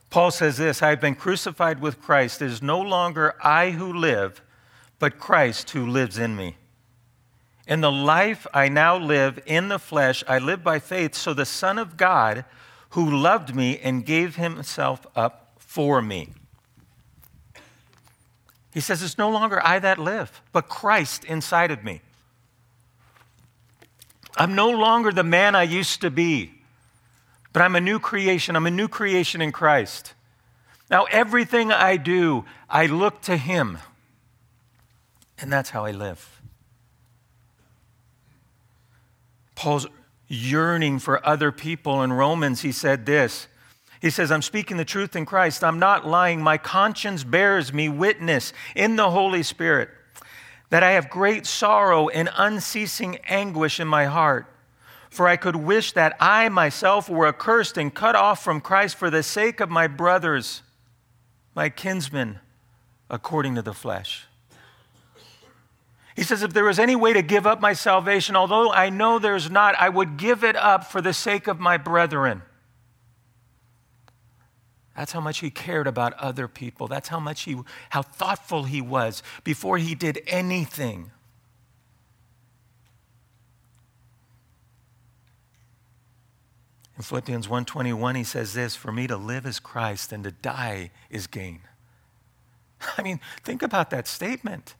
Paul 0.09 0.31
says 0.31 0.57
this, 0.57 0.81
I 0.81 0.89
have 0.89 0.99
been 0.99 1.15
crucified 1.15 1.79
with 1.79 2.01
Christ. 2.01 2.41
It 2.41 2.51
is 2.51 2.61
no 2.61 2.81
longer 2.81 3.35
I 3.41 3.69
who 3.69 3.93
live, 3.93 4.41
but 4.99 5.19
Christ 5.19 5.69
who 5.69 5.85
lives 5.85 6.17
in 6.17 6.35
me. 6.35 6.57
In 7.67 7.81
the 7.81 7.91
life 7.91 8.47
I 8.53 8.69
now 8.69 8.97
live 8.97 9.39
in 9.45 9.67
the 9.67 9.79
flesh, 9.79 10.23
I 10.27 10.39
live 10.39 10.63
by 10.63 10.79
faith, 10.79 11.15
so 11.15 11.33
the 11.33 11.45
Son 11.45 11.77
of 11.77 11.95
God, 11.97 12.45
who 12.91 13.09
loved 13.09 13.55
me 13.55 13.79
and 13.79 14.05
gave 14.05 14.35
himself 14.35 15.05
up 15.15 15.53
for 15.57 16.01
me. 16.01 16.29
He 18.73 18.79
says, 18.79 19.03
It's 19.03 19.17
no 19.17 19.29
longer 19.29 19.61
I 19.65 19.79
that 19.79 19.99
live, 19.99 20.41
but 20.51 20.69
Christ 20.69 21.23
inside 21.25 21.71
of 21.71 21.83
me. 21.83 22.01
I'm 24.35 24.55
no 24.55 24.69
longer 24.69 25.11
the 25.11 25.23
man 25.23 25.55
I 25.55 25.63
used 25.63 26.01
to 26.01 26.09
be, 26.09 26.53
but 27.53 27.61
I'm 27.61 27.75
a 27.75 27.81
new 27.81 27.99
creation. 27.99 28.55
I'm 28.55 28.65
a 28.65 28.71
new 28.71 28.87
creation 28.87 29.41
in 29.41 29.51
Christ. 29.51 30.13
Now, 30.89 31.05
everything 31.05 31.71
I 31.71 31.97
do, 31.97 32.45
I 32.69 32.85
look 32.85 33.21
to 33.21 33.37
Him, 33.37 33.77
and 35.37 35.51
that's 35.51 35.69
how 35.69 35.85
I 35.85 35.91
live. 35.91 36.30
Paul's 39.61 39.85
yearning 40.27 40.97
for 40.97 41.23
other 41.23 41.51
people. 41.51 42.01
In 42.01 42.11
Romans, 42.11 42.61
he 42.61 42.71
said 42.71 43.05
this 43.05 43.47
He 44.01 44.09
says, 44.09 44.31
I'm 44.31 44.41
speaking 44.41 44.77
the 44.77 44.85
truth 44.85 45.15
in 45.15 45.23
Christ. 45.23 45.63
I'm 45.63 45.77
not 45.77 46.07
lying. 46.07 46.41
My 46.41 46.57
conscience 46.57 47.23
bears 47.23 47.71
me 47.71 47.87
witness 47.87 48.53
in 48.75 48.95
the 48.95 49.11
Holy 49.11 49.43
Spirit 49.43 49.89
that 50.71 50.81
I 50.81 50.93
have 50.93 51.11
great 51.11 51.45
sorrow 51.45 52.09
and 52.09 52.27
unceasing 52.35 53.17
anguish 53.27 53.79
in 53.79 53.87
my 53.87 54.05
heart. 54.05 54.47
For 55.11 55.27
I 55.27 55.35
could 55.35 55.57
wish 55.57 55.91
that 55.91 56.17
I 56.19 56.49
myself 56.49 57.07
were 57.07 57.27
accursed 57.27 57.77
and 57.77 57.93
cut 57.93 58.15
off 58.15 58.43
from 58.43 58.61
Christ 58.61 58.95
for 58.95 59.11
the 59.11 59.21
sake 59.21 59.59
of 59.59 59.69
my 59.69 59.85
brothers, 59.85 60.63
my 61.53 61.69
kinsmen, 61.69 62.39
according 63.11 63.53
to 63.55 63.61
the 63.61 63.75
flesh. 63.75 64.25
He 66.15 66.23
says, 66.23 66.43
If 66.43 66.53
there 66.53 66.63
was 66.63 66.79
any 66.79 66.95
way 66.95 67.13
to 67.13 67.21
give 67.21 67.47
up 67.47 67.61
my 67.61 67.73
salvation, 67.73 68.35
although 68.35 68.71
I 68.71 68.89
know 68.89 69.19
there's 69.19 69.49
not, 69.49 69.75
I 69.79 69.89
would 69.89 70.17
give 70.17 70.43
it 70.43 70.55
up 70.55 70.85
for 70.85 71.01
the 71.01 71.13
sake 71.13 71.47
of 71.47 71.59
my 71.59 71.77
brethren. 71.77 72.41
That's 74.95 75.13
how 75.13 75.21
much 75.21 75.39
he 75.39 75.49
cared 75.49 75.87
about 75.87 76.13
other 76.13 76.47
people. 76.47 76.87
That's 76.87 77.07
how 77.07 77.19
much 77.19 77.43
he, 77.43 77.57
how 77.91 78.01
thoughtful 78.01 78.63
he 78.63 78.81
was 78.81 79.23
before 79.43 79.77
he 79.77 79.95
did 79.95 80.21
anything. 80.27 81.11
In 86.97 87.03
Philippians 87.03 87.47
1:21 87.47 88.15
he 88.15 88.23
says 88.23 88.53
this, 88.53 88.75
for 88.75 88.91
me 88.91 89.07
to 89.07 89.17
live 89.17 89.45
is 89.45 89.59
Christ 89.59 90.11
and 90.11 90.23
to 90.23 90.31
die 90.31 90.91
is 91.09 91.25
gain. 91.25 91.61
I 92.97 93.01
mean, 93.01 93.19
think 93.43 93.63
about 93.63 93.89
that 93.89 94.07
statement. 94.07 94.75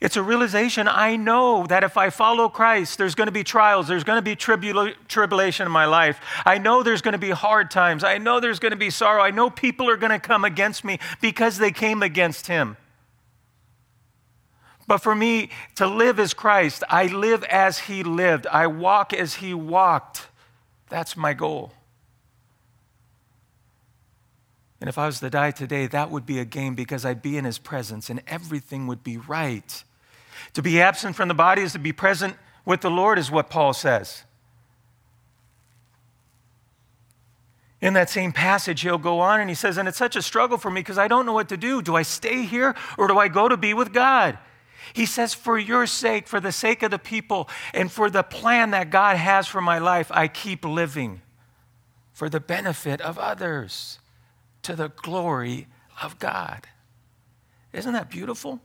It's 0.00 0.16
a 0.16 0.22
realization 0.22 0.88
I 0.88 1.16
know 1.16 1.66
that 1.66 1.82
if 1.82 1.96
I 1.96 2.10
follow 2.10 2.50
Christ, 2.50 2.98
there's 2.98 3.14
going 3.14 3.28
to 3.28 3.32
be 3.32 3.44
trials, 3.44 3.88
there's 3.88 4.04
going 4.04 4.18
to 4.18 4.22
be 4.22 4.36
tribula- 4.36 4.94
tribulation 5.08 5.64
in 5.64 5.72
my 5.72 5.86
life. 5.86 6.20
I 6.44 6.58
know 6.58 6.82
there's 6.82 7.00
going 7.00 7.12
to 7.12 7.18
be 7.18 7.30
hard 7.30 7.70
times. 7.70 8.04
I 8.04 8.18
know 8.18 8.38
there's 8.38 8.58
going 8.58 8.72
to 8.72 8.76
be 8.76 8.90
sorrow. 8.90 9.22
I 9.22 9.30
know 9.30 9.48
people 9.48 9.88
are 9.88 9.96
going 9.96 10.12
to 10.12 10.18
come 10.18 10.44
against 10.44 10.84
me 10.84 10.98
because 11.22 11.56
they 11.56 11.70
came 11.70 12.02
against 12.02 12.46
Him. 12.46 12.76
But 14.86 14.98
for 14.98 15.14
me, 15.14 15.50
to 15.76 15.86
live 15.86 16.20
as 16.20 16.34
Christ, 16.34 16.84
I 16.90 17.06
live 17.06 17.42
as 17.44 17.78
He 17.80 18.02
lived, 18.02 18.46
I 18.46 18.66
walk 18.66 19.14
as 19.14 19.36
He 19.36 19.54
walked. 19.54 20.28
That's 20.90 21.16
my 21.16 21.32
goal. 21.32 21.72
And 24.80 24.88
if 24.88 24.98
I 24.98 25.06
was 25.06 25.20
to 25.20 25.30
die 25.30 25.52
today, 25.52 25.86
that 25.86 26.10
would 26.10 26.26
be 26.26 26.38
a 26.38 26.44
gain 26.44 26.74
because 26.74 27.04
I'd 27.04 27.22
be 27.22 27.36
in 27.36 27.44
his 27.44 27.58
presence 27.58 28.10
and 28.10 28.22
everything 28.26 28.86
would 28.86 29.02
be 29.02 29.16
right. 29.16 29.84
To 30.54 30.62
be 30.62 30.80
absent 30.80 31.16
from 31.16 31.28
the 31.28 31.34
body 31.34 31.62
is 31.62 31.72
to 31.72 31.78
be 31.78 31.92
present 31.92 32.36
with 32.64 32.82
the 32.82 32.90
Lord, 32.90 33.18
is 33.18 33.30
what 33.30 33.48
Paul 33.48 33.72
says. 33.72 34.24
In 37.80 37.94
that 37.94 38.10
same 38.10 38.32
passage, 38.32 38.80
he'll 38.80 38.98
go 38.98 39.20
on 39.20 39.40
and 39.40 39.48
he 39.48 39.54
says, 39.54 39.76
And 39.76 39.86
it's 39.86 39.98
such 39.98 40.16
a 40.16 40.22
struggle 40.22 40.58
for 40.58 40.70
me 40.70 40.80
because 40.80 40.98
I 40.98 41.08
don't 41.08 41.26
know 41.26 41.32
what 41.32 41.48
to 41.50 41.56
do. 41.56 41.82
Do 41.82 41.94
I 41.94 42.02
stay 42.02 42.42
here 42.42 42.74
or 42.98 43.06
do 43.06 43.18
I 43.18 43.28
go 43.28 43.48
to 43.48 43.56
be 43.56 43.74
with 43.74 43.92
God? 43.92 44.38
He 44.92 45.06
says, 45.06 45.34
For 45.34 45.58
your 45.58 45.86
sake, 45.86 46.26
for 46.26 46.40
the 46.40 46.52
sake 46.52 46.82
of 46.82 46.90
the 46.90 46.98
people, 46.98 47.48
and 47.72 47.90
for 47.90 48.10
the 48.10 48.22
plan 48.22 48.70
that 48.70 48.90
God 48.90 49.16
has 49.16 49.46
for 49.46 49.60
my 49.60 49.78
life, 49.78 50.10
I 50.10 50.26
keep 50.28 50.64
living 50.64 51.22
for 52.12 52.28
the 52.28 52.40
benefit 52.40 53.00
of 53.00 53.18
others 53.18 53.98
to 54.66 54.74
the 54.74 54.88
glory 54.88 55.68
of 56.02 56.18
God. 56.18 56.66
Isn't 57.72 57.92
that 57.92 58.10
beautiful? 58.10 58.60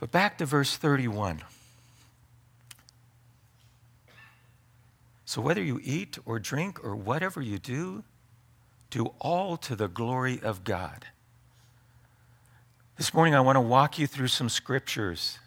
But 0.00 0.10
back 0.10 0.36
to 0.38 0.46
verse 0.46 0.76
31. 0.76 1.42
So, 5.24 5.40
whether 5.40 5.62
you 5.62 5.78
eat 5.84 6.18
or 6.26 6.40
drink 6.40 6.84
or 6.84 6.96
whatever 6.96 7.40
you 7.40 7.60
do, 7.60 8.02
do 8.90 9.12
all 9.20 9.56
to 9.58 9.76
the 9.76 9.86
glory 9.86 10.40
of 10.42 10.64
God. 10.64 11.06
This 12.96 13.14
morning, 13.14 13.36
I 13.36 13.40
want 13.40 13.54
to 13.54 13.60
walk 13.60 13.96
you 13.96 14.08
through 14.08 14.26
some 14.26 14.48
scriptures 14.48 15.38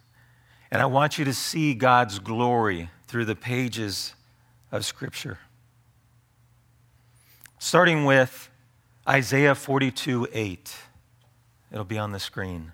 and 0.71 0.81
I 0.81 0.85
want 0.85 1.17
you 1.17 1.25
to 1.25 1.33
see 1.33 1.73
God's 1.73 2.19
glory 2.19 2.89
through 3.07 3.25
the 3.25 3.35
pages 3.35 4.13
of 4.71 4.85
Scripture. 4.85 5.37
Starting 7.59 8.05
with 8.05 8.49
Isaiah 9.07 9.53
42 9.53 10.27
8. 10.31 10.75
It'll 11.71 11.83
be 11.83 11.97
on 11.97 12.11
the 12.11 12.19
screen. 12.19 12.71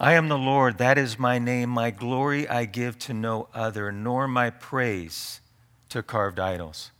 I 0.00 0.12
am 0.12 0.28
the 0.28 0.38
Lord, 0.38 0.78
that 0.78 0.96
is 0.96 1.18
my 1.18 1.38
name. 1.38 1.70
My 1.70 1.90
glory 1.90 2.48
I 2.48 2.64
give 2.66 2.98
to 3.00 3.12
no 3.12 3.48
other, 3.52 3.90
nor 3.90 4.28
my 4.28 4.50
praise 4.50 5.40
to 5.88 6.02
carved 6.02 6.38
idols. 6.38 6.92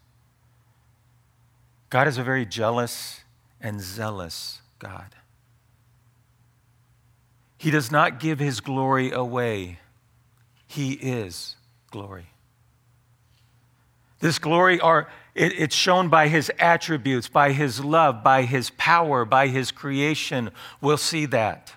God 1.90 2.08
is 2.08 2.18
a 2.18 2.22
very 2.22 2.44
jealous 2.44 3.20
and 3.60 3.80
zealous 3.80 4.60
God. 4.78 5.14
He 7.58 7.70
does 7.70 7.90
not 7.90 8.20
give 8.20 8.38
his 8.38 8.60
glory 8.60 9.10
away. 9.10 9.80
He 10.66 10.92
is 10.92 11.56
glory. 11.90 12.26
This 14.20 14.38
glory 14.38 14.80
are 14.80 15.08
it, 15.34 15.52
it's 15.56 15.74
shown 15.74 16.08
by 16.08 16.28
his 16.28 16.50
attributes, 16.58 17.28
by 17.28 17.52
his 17.52 17.84
love, 17.84 18.24
by 18.24 18.42
his 18.42 18.70
power, 18.70 19.24
by 19.24 19.48
his 19.48 19.70
creation. 19.70 20.50
We'll 20.80 20.96
see 20.96 21.26
that. 21.26 21.74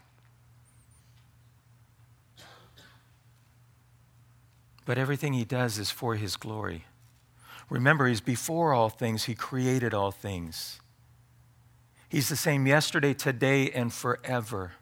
But 4.86 4.98
everything 4.98 5.34
he 5.34 5.46
does 5.46 5.78
is 5.78 5.92
for 5.92 6.16
his 6.16 6.36
glory. 6.36 6.86
Remember, 7.70 8.08
he's 8.08 8.20
before 8.20 8.74
all 8.74 8.90
things, 8.90 9.26
he 9.26 9.36
created 9.36 9.94
all 9.94 10.12
things. 10.12 10.82
He's 12.10 12.28
the 12.28 12.36
same 12.36 12.68
yesterday, 12.68 13.14
today, 13.14 13.70
and 13.70 13.94
forever. 13.94 14.74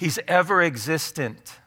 He's 0.00 0.18
ever 0.26 0.62
existent. 0.62 1.58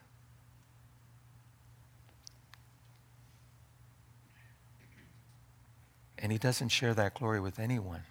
And 6.18 6.32
he 6.32 6.38
doesn't 6.38 6.70
share 6.70 6.94
that 6.94 7.14
glory 7.14 7.38
with 7.38 7.60
anyone. 7.60 8.02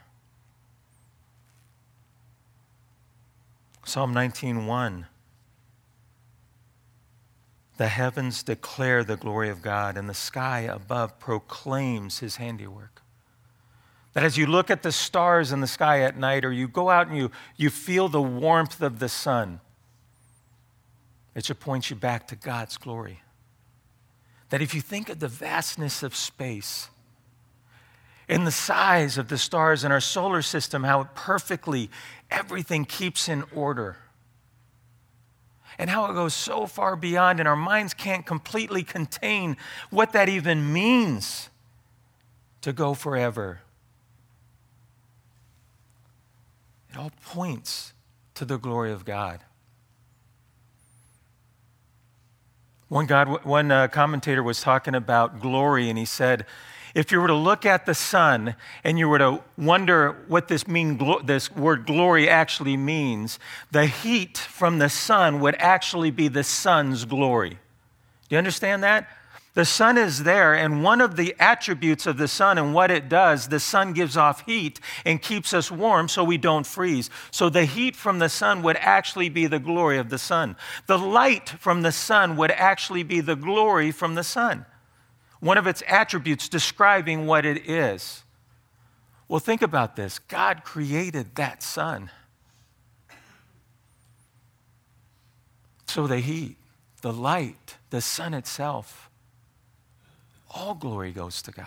Psalm 3.83 4.13
19:1 4.13 5.07
The 7.75 7.89
heavens 7.89 8.43
declare 8.43 9.03
the 9.03 9.17
glory 9.17 9.49
of 9.49 9.61
God 9.61 9.97
and 9.97 10.07
the 10.07 10.13
sky 10.13 10.61
above 10.61 11.19
proclaims 11.19 12.19
his 12.19 12.37
handiwork. 12.37 13.01
That 14.13 14.23
as 14.23 14.37
you 14.37 14.47
look 14.47 14.71
at 14.71 14.83
the 14.83 14.93
stars 14.93 15.51
in 15.51 15.59
the 15.59 15.67
sky 15.67 15.99
at 15.99 16.15
night 16.15 16.45
or 16.45 16.53
you 16.53 16.69
go 16.69 16.89
out 16.89 17.07
and 17.07 17.17
you, 17.17 17.29
you 17.57 17.69
feel 17.69 18.07
the 18.07 18.21
warmth 18.21 18.81
of 18.81 18.99
the 18.99 19.09
sun, 19.09 19.59
it 21.35 21.45
should 21.45 21.59
point 21.59 21.89
you 21.89 21.95
back 21.95 22.27
to 22.27 22.35
God's 22.35 22.77
glory. 22.77 23.21
That 24.49 24.61
if 24.61 24.73
you 24.73 24.81
think 24.81 25.09
of 25.09 25.19
the 25.19 25.27
vastness 25.27 26.03
of 26.03 26.15
space, 26.15 26.89
and 28.27 28.47
the 28.47 28.51
size 28.51 29.17
of 29.17 29.27
the 29.27 29.37
stars 29.37 29.83
in 29.83 29.91
our 29.91 29.99
solar 29.99 30.41
system, 30.41 30.83
how 30.83 31.03
perfectly 31.15 31.89
everything 32.31 32.85
keeps 32.85 33.27
in 33.27 33.43
order. 33.53 33.97
And 35.77 35.89
how 35.89 36.09
it 36.09 36.13
goes 36.13 36.33
so 36.33 36.65
far 36.65 36.95
beyond, 36.95 37.39
and 37.39 37.47
our 37.47 37.55
minds 37.55 37.93
can't 37.93 38.25
completely 38.25 38.83
contain 38.83 39.57
what 39.89 40.13
that 40.13 40.29
even 40.29 40.71
means 40.71 41.49
to 42.61 42.71
go 42.71 42.93
forever. 42.93 43.61
It 46.89 46.97
all 46.97 47.11
points 47.25 47.93
to 48.35 48.45
the 48.45 48.57
glory 48.57 48.91
of 48.91 49.03
God. 49.03 49.39
One, 52.93 53.07
God, 53.07 53.43
one 53.43 53.71
uh, 53.71 53.87
commentator 53.87 54.43
was 54.43 54.61
talking 54.61 54.93
about 54.93 55.39
glory, 55.39 55.89
and 55.89 55.97
he 55.97 56.05
said, 56.05 56.45
if 56.93 57.11
you 57.11 57.19
were 57.19 57.27
to 57.27 57.33
look 57.33 57.65
at 57.65 57.87
the 57.87 57.95
sun 57.95 58.55
and 58.83 58.99
you 58.99 59.09
were 59.09 59.17
to 59.17 59.41
wonder 59.57 60.11
what 60.27 60.47
this, 60.47 60.67
mean, 60.67 61.01
this 61.25 61.51
word 61.51 61.87
glory 61.87 62.29
actually 62.29 62.77
means, 62.77 63.39
the 63.71 63.87
heat 63.87 64.37
from 64.37 64.77
the 64.77 64.89
sun 64.89 65.39
would 65.39 65.55
actually 65.57 66.11
be 66.11 66.27
the 66.27 66.43
sun's 66.43 67.05
glory. 67.05 67.49
Do 67.49 67.57
you 68.29 68.37
understand 68.37 68.83
that? 68.83 69.07
The 69.53 69.65
sun 69.65 69.99
is 69.99 70.23
there, 70.23 70.55
and 70.55 70.83
one 70.83 70.99
of 70.99 71.15
the 71.15 71.35
attributes 71.39 72.07
of 72.07 72.17
the 72.17 72.27
sun 72.27 72.57
and 72.57 72.73
what 72.73 72.89
it 72.89 73.07
does, 73.07 73.49
the 73.49 73.59
sun 73.59 73.93
gives 73.93 74.17
off 74.17 74.45
heat 74.47 74.79
and 75.05 75.21
keeps 75.21 75.53
us 75.53 75.69
warm 75.69 76.07
so 76.07 76.23
we 76.23 76.39
don't 76.39 76.65
freeze. 76.65 77.11
So 77.29 77.49
the 77.49 77.65
heat 77.65 77.95
from 77.95 78.17
the 78.17 78.29
sun 78.29 78.63
would 78.63 78.77
actually 78.77 79.29
be 79.29 79.45
the 79.45 79.59
glory 79.59 79.99
of 79.99 80.09
the 80.09 80.17
sun. 80.17 80.55
The 80.87 80.97
light 80.97 81.49
from 81.49 81.83
the 81.83 81.91
sun 81.91 82.35
would 82.37 82.49
actually 82.49 83.03
be 83.03 83.21
the 83.21 83.35
glory 83.35 83.91
from 83.91 84.15
the 84.15 84.23
sun 84.23 84.65
one 85.43 85.57
of 85.57 85.67
its 85.67 85.83
attributes 85.87 86.47
describing 86.47 87.27
what 87.27 87.45
it 87.45 87.69
is. 87.69 88.23
Well, 89.27 89.41
think 89.41 89.61
about 89.61 89.97
this 89.97 90.17
God 90.17 90.63
created 90.63 91.35
that 91.35 91.61
sun. 91.61 92.09
So 95.85 96.07
the 96.07 96.19
heat, 96.19 96.55
the 97.01 97.11
light, 97.11 97.75
the 97.89 97.99
sun 97.99 98.33
itself, 98.33 99.09
all 100.53 100.75
glory 100.75 101.11
goes 101.11 101.41
to 101.43 101.51
God. 101.51 101.65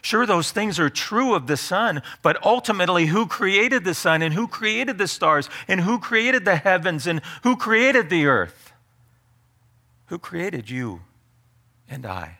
Sure, 0.00 0.26
those 0.26 0.52
things 0.52 0.78
are 0.78 0.88
true 0.88 1.34
of 1.34 1.46
the 1.46 1.56
sun, 1.56 2.02
but 2.22 2.42
ultimately, 2.44 3.06
who 3.06 3.26
created 3.26 3.84
the 3.84 3.94
sun 3.94 4.22
and 4.22 4.32
who 4.32 4.46
created 4.46 4.96
the 4.96 5.08
stars 5.08 5.50
and 5.66 5.80
who 5.80 5.98
created 5.98 6.44
the 6.44 6.56
heavens 6.56 7.06
and 7.06 7.20
who 7.42 7.56
created 7.56 8.08
the 8.08 8.26
earth? 8.26 8.72
Who 10.06 10.18
created 10.18 10.70
you 10.70 11.02
and 11.88 12.06
I. 12.06 12.38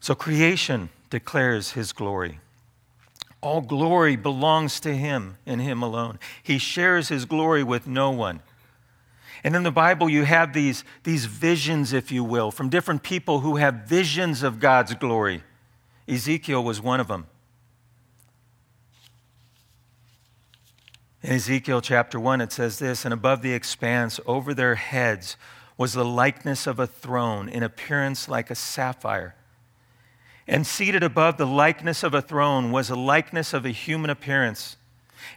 So 0.00 0.14
creation 0.14 0.88
declares 1.10 1.72
his 1.72 1.92
glory. 1.92 2.40
All 3.40 3.60
glory 3.60 4.16
belongs 4.16 4.80
to 4.80 4.96
him 4.96 5.36
and 5.46 5.60
him 5.60 5.82
alone. 5.82 6.18
He 6.42 6.58
shares 6.58 7.08
his 7.08 7.24
glory 7.24 7.62
with 7.62 7.86
no 7.86 8.10
one. 8.10 8.40
And 9.44 9.54
in 9.54 9.62
the 9.62 9.70
Bible, 9.70 10.08
you 10.08 10.24
have 10.24 10.52
these, 10.52 10.84
these 11.04 11.26
visions, 11.26 11.92
if 11.92 12.10
you 12.10 12.24
will, 12.24 12.50
from 12.50 12.68
different 12.68 13.02
people 13.02 13.40
who 13.40 13.56
have 13.56 13.86
visions 13.86 14.42
of 14.42 14.60
God's 14.60 14.94
glory. 14.94 15.42
Ezekiel 16.08 16.64
was 16.64 16.80
one 16.80 17.00
of 17.00 17.08
them. 17.08 17.26
In 21.22 21.32
Ezekiel 21.32 21.80
chapter 21.80 22.18
1, 22.18 22.40
it 22.40 22.52
says 22.52 22.78
this 22.78 23.04
And 23.04 23.12
above 23.12 23.42
the 23.42 23.52
expanse, 23.52 24.20
over 24.26 24.54
their 24.54 24.76
heads, 24.76 25.36
was 25.76 25.92
the 25.92 26.04
likeness 26.04 26.66
of 26.66 26.78
a 26.78 26.86
throne 26.86 27.48
in 27.48 27.62
appearance 27.62 28.28
like 28.28 28.50
a 28.50 28.54
sapphire. 28.54 29.34
And 30.46 30.66
seated 30.66 31.02
above 31.02 31.36
the 31.36 31.46
likeness 31.46 32.02
of 32.02 32.14
a 32.14 32.22
throne 32.22 32.72
was 32.72 32.88
a 32.88 32.96
likeness 32.96 33.52
of 33.52 33.66
a 33.66 33.70
human 33.70 34.10
appearance. 34.10 34.76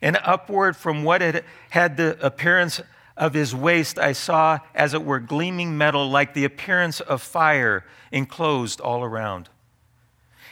And 0.01 0.17
upward 0.23 0.75
from 0.77 1.03
what 1.03 1.21
it 1.21 1.43
had 1.71 1.97
the 1.97 2.17
appearance 2.25 2.81
of 3.17 3.33
his 3.33 3.53
waist, 3.53 3.99
I 3.99 4.13
saw, 4.13 4.59
as 4.73 4.93
it 4.93 5.03
were, 5.03 5.19
gleaming 5.19 5.77
metal 5.77 6.09
like 6.09 6.33
the 6.33 6.45
appearance 6.45 6.99
of 6.99 7.21
fire 7.21 7.85
enclosed 8.11 8.79
all 8.79 9.03
around. 9.03 9.49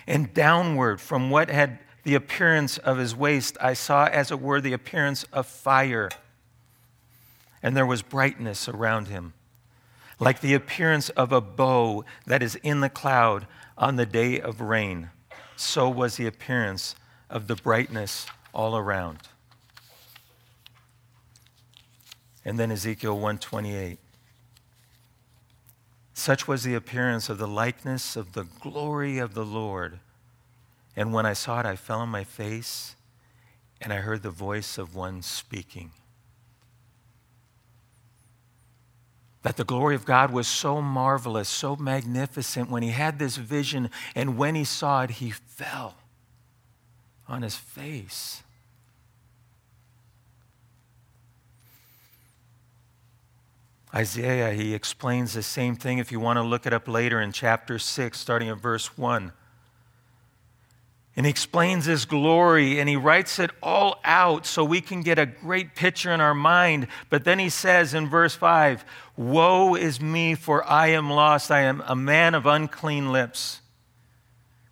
And 0.08 0.34
downward 0.34 1.00
from 1.00 1.30
what 1.30 1.50
had 1.50 1.80
the 2.04 2.16
appearance 2.16 2.78
of 2.78 2.98
his 2.98 3.16
waist, 3.16 3.58
I 3.62 3.74
saw, 3.74 4.06
as 4.06 4.32
it 4.32 4.42
were, 4.42 4.62
the 4.62 4.74
appearance 4.74 5.24
of 5.32 5.46
fire. 5.46 6.10
And 7.62 7.76
there 7.76 7.86
was 7.86 8.02
brightness 8.02 8.68
around 8.68 9.08
him, 9.08 9.34
like 10.20 10.42
the 10.42 10.54
appearance 10.54 11.10
of 11.10 11.32
a 11.32 11.42
bow 11.42 12.06
that 12.26 12.42
is 12.42 12.56
in 12.56 12.82
the 12.82 12.90
cloud 12.90 13.48
on 13.78 13.96
the 13.96 14.06
day 14.06 14.40
of 14.40 14.62
rain. 14.62 15.10
So 15.56 15.90
was 15.90 16.18
the 16.18 16.28
appearance 16.28 16.96
of 17.30 17.48
the 17.48 17.56
brightness 17.56 18.26
all 18.54 18.78
around. 18.78 19.20
And 22.46 22.58
then 22.58 22.72
Ezekiel 22.72 23.16
128. 23.16 24.00
Such 26.14 26.48
was 26.48 26.64
the 26.64 26.76
appearance 26.76 27.30
of 27.30 27.38
the 27.38 27.48
likeness 27.48 28.16
of 28.16 28.34
the 28.34 28.44
glory 28.44 29.18
of 29.18 29.34
the 29.34 29.46
Lord 29.46 30.00
and 31.00 31.14
when 31.14 31.26
I 31.26 31.32
saw 31.32 31.62
it, 31.62 31.66
I 31.66 31.78
fell 31.78 32.02
on 32.02 32.10
my 32.10 32.26
face 32.26 32.96
and 33.80 33.94
I 33.94 33.98
heard 33.98 34.22
the 34.22 34.30
voice 34.30 34.78
of 34.78 34.96
one 34.96 35.22
speaking. 35.22 35.92
That 39.44 39.56
the 39.56 39.64
glory 39.64 39.96
of 39.96 40.04
God 40.04 40.32
was 40.32 40.46
so 40.46 40.82
marvelous, 40.82 41.48
so 41.48 41.78
magnificent 41.78 42.70
when 42.70 42.84
he 42.84 42.90
had 42.90 43.18
this 43.18 43.38
vision, 43.38 43.90
and 44.14 44.38
when 44.38 44.56
he 44.56 44.66
saw 44.66 45.04
it, 45.04 45.12
he 45.12 45.32
fell 45.32 45.96
on 47.30 47.44
his 47.44 47.56
face. 47.56 48.44
Isaiah, 53.94 54.54
he 54.54 54.76
explains 54.76 55.34
the 55.34 55.42
same 55.42 55.76
thing 55.76 55.98
if 55.98 56.12
you 56.12 56.20
want 56.20 56.38
to 56.38 56.44
look 56.44 56.68
it 56.68 56.74
up 56.74 56.88
later 56.88 57.20
in 57.20 57.32
chapter 57.32 57.80
6, 57.80 58.20
starting 58.20 58.50
at 58.50 58.58
verse 58.58 58.98
1. 58.98 59.32
And 61.16 61.26
he 61.26 61.30
explains 61.32 61.86
his 61.86 62.06
glory 62.06 62.80
and 62.80 62.88
he 62.88 62.96
writes 62.96 63.40
it 63.40 63.52
all 63.62 64.00
out 64.06 64.46
so 64.46 64.64
we 64.64 64.80
can 64.80 65.02
get 65.02 65.20
a 65.20 65.26
great 65.26 65.76
picture 65.76 66.14
in 66.14 66.22
our 66.22 66.36
mind. 66.36 66.88
But 67.10 67.26
then 67.26 67.40
he 67.40 67.50
says 67.50 67.94
in 67.94 68.08
verse 68.08 68.36
5 68.36 68.86
Woe 69.18 69.76
is 69.76 70.00
me, 70.00 70.36
for 70.36 70.64
I 70.64 70.88
am 70.88 71.10
lost. 71.10 71.52
I 71.52 71.62
am 71.62 71.84
a 71.88 71.96
man 71.96 72.36
of 72.36 72.46
unclean 72.46 73.12
lips, 73.12 73.60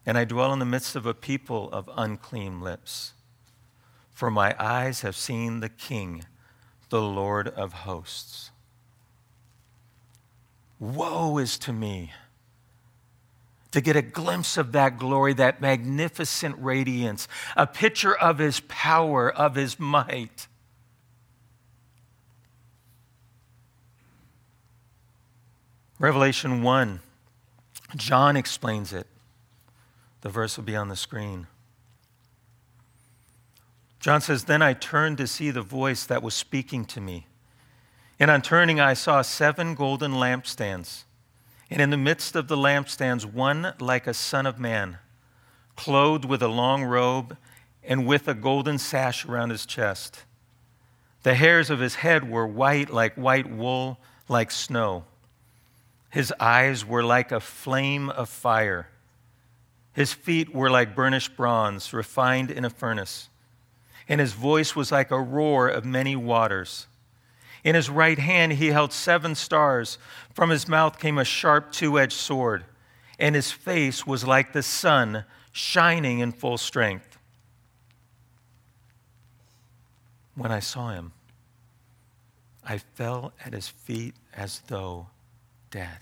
and 0.05 0.17
I 0.17 0.23
dwell 0.23 0.53
in 0.53 0.59
the 0.59 0.65
midst 0.65 0.95
of 0.95 1.05
a 1.05 1.13
people 1.13 1.69
of 1.71 1.89
unclean 1.97 2.61
lips. 2.61 3.13
For 4.13 4.31
my 4.31 4.55
eyes 4.57 5.01
have 5.01 5.17
seen 5.17 5.59
the 5.59 5.69
King, 5.69 6.23
the 6.89 7.01
Lord 7.01 7.49
of 7.49 7.73
hosts. 7.73 8.51
Woe 10.79 11.37
is 11.37 11.57
to 11.59 11.73
me 11.73 12.11
to 13.71 13.81
get 13.81 13.95
a 13.95 14.01
glimpse 14.01 14.57
of 14.57 14.71
that 14.71 14.97
glory, 14.97 15.33
that 15.33 15.61
magnificent 15.61 16.55
radiance, 16.59 17.27
a 17.55 17.67
picture 17.67 18.15
of 18.15 18.37
his 18.37 18.61
power, 18.61 19.31
of 19.31 19.55
his 19.55 19.79
might. 19.79 20.47
Revelation 25.99 26.61
1, 26.61 26.99
John 27.95 28.37
explains 28.37 28.93
it. 28.93 29.07
The 30.21 30.29
verse 30.29 30.57
will 30.57 30.63
be 30.63 30.75
on 30.75 30.89
the 30.89 30.95
screen. 30.95 31.47
John 33.99 34.21
says, 34.21 34.43
Then 34.43 34.61
I 34.61 34.73
turned 34.73 35.17
to 35.17 35.27
see 35.27 35.51
the 35.51 35.61
voice 35.61 36.05
that 36.05 36.21
was 36.21 36.33
speaking 36.33 36.85
to 36.85 37.01
me. 37.01 37.25
And 38.19 38.31
on 38.31 38.41
turning, 38.41 38.79
I 38.79 38.93
saw 38.93 39.21
seven 39.21 39.75
golden 39.75 40.13
lampstands. 40.13 41.03
And 41.69 41.81
in 41.81 41.89
the 41.89 41.97
midst 41.97 42.35
of 42.35 42.47
the 42.47 42.57
lampstands, 42.57 43.25
one 43.25 43.73
like 43.79 44.07
a 44.07 44.13
son 44.13 44.45
of 44.45 44.59
man, 44.59 44.97
clothed 45.75 46.25
with 46.25 46.41
a 46.41 46.47
long 46.47 46.83
robe 46.83 47.37
and 47.83 48.07
with 48.07 48.27
a 48.27 48.33
golden 48.33 48.77
sash 48.77 49.25
around 49.25 49.49
his 49.49 49.65
chest. 49.65 50.23
The 51.23 51.35
hairs 51.35 51.69
of 51.69 51.79
his 51.79 51.95
head 51.95 52.29
were 52.29 52.47
white 52.47 52.89
like 52.89 53.15
white 53.15 53.49
wool, 53.49 53.99
like 54.29 54.49
snow. 54.51 55.03
His 56.09 56.33
eyes 56.39 56.85
were 56.85 57.03
like 57.03 57.31
a 57.31 57.39
flame 57.39 58.09
of 58.09 58.29
fire. 58.29 58.87
His 59.93 60.13
feet 60.13 60.53
were 60.53 60.69
like 60.69 60.95
burnished 60.95 61.35
bronze, 61.35 61.91
refined 61.91 62.49
in 62.49 62.63
a 62.63 62.69
furnace. 62.69 63.29
And 64.07 64.21
his 64.21 64.33
voice 64.33 64.75
was 64.75 64.91
like 64.91 65.11
a 65.11 65.19
roar 65.19 65.67
of 65.67 65.83
many 65.83 66.15
waters. 66.15 66.87
In 67.67 67.75
his 67.75 67.89
right 67.89 68.17
hand 68.17 68.53
he 68.53 68.67
held 68.67 68.93
seven 68.93 69.35
stars. 69.35 69.97
From 70.33 70.51
his 70.51 70.69
mouth 70.69 70.99
came 70.99 71.17
a 71.17 71.25
sharp 71.25 71.73
two 71.73 71.99
edged 71.99 72.13
sword, 72.13 72.63
and 73.19 73.35
his 73.35 73.51
face 73.51 74.07
was 74.07 74.25
like 74.25 74.53
the 74.53 74.63
sun 74.63 75.25
shining 75.51 76.19
in 76.19 76.31
full 76.31 76.57
strength. 76.57 77.17
When 80.33 80.49
I 80.49 80.61
saw 80.61 80.91
him, 80.91 81.11
I 82.63 82.77
fell 82.77 83.33
at 83.43 83.51
his 83.51 83.67
feet 83.67 84.15
as 84.33 84.61
though 84.67 85.07
dead. 85.69 85.99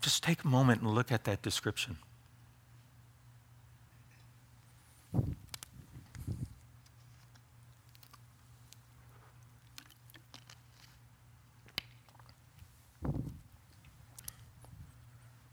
Just 0.00 0.24
take 0.24 0.42
a 0.42 0.48
moment 0.48 0.82
and 0.82 0.90
look 0.90 1.12
at 1.12 1.22
that 1.22 1.40
description. 1.40 1.98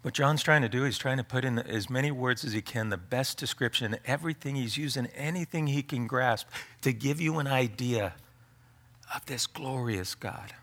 What 0.04 0.14
John's 0.14 0.44
trying 0.44 0.64
to 0.64 0.70
do, 0.70 0.84
he's 0.84 0.98
trying 0.98 1.16
to 1.18 1.24
put 1.24 1.46
in 1.46 1.58
as 1.58 1.90
many 1.90 2.12
words 2.12 2.44
as 2.44 2.52
he 2.52 2.62
can, 2.62 2.90
the 2.90 2.98
best 2.98 3.38
description, 3.38 3.98
everything 4.06 4.56
he's 4.56 4.76
using, 4.76 5.08
anything 5.16 5.68
he 5.68 5.82
can 5.82 6.08
grasp 6.08 6.50
to 6.82 6.92
give 6.92 7.22
you 7.22 7.40
an 7.40 7.48
idea 7.48 8.14
of 9.16 9.26
this 9.26 9.48
glorious 9.48 10.14
God. 10.14 10.54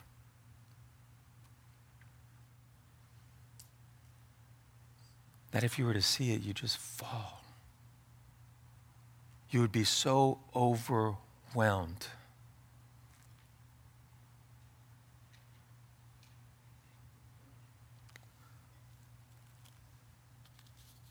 That 5.53 5.65
if 5.65 5.79
you 5.79 5.87
were 5.87 5.95
to 5.95 6.03
see 6.03 6.33
it, 6.33 6.43
you 6.43 6.53
just 6.53 6.77
fall. 6.77 7.43
You 9.49 9.61
would 9.63 9.73
be 9.73 9.85
so 9.85 10.41
overwhelmed. 10.55 12.07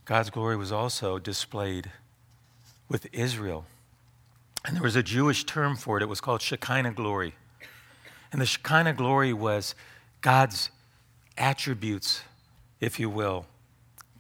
God's 0.10 0.32
glory 0.32 0.58
was 0.58 0.72
also 0.72 1.19
displayed 1.19 1.91
with 2.89 3.06
Israel. 3.13 3.65
And 4.65 4.76
there 4.76 4.82
was 4.82 4.95
a 4.95 5.04
Jewish 5.04 5.43
term 5.43 5.76
for 5.76 5.98
it. 5.98 6.02
It 6.02 6.10
was 6.10 6.19
called 6.19 6.41
Shekinah 6.41 6.93
glory. 6.93 7.36
And 8.32 8.41
the 8.41 8.48
Shekinah 8.48 8.93
glory 8.93 9.34
was 9.34 9.76
God's 10.22 10.72
attributes, 11.38 12.24
if 12.80 13.00
you 13.00 13.08
will, 13.08 13.45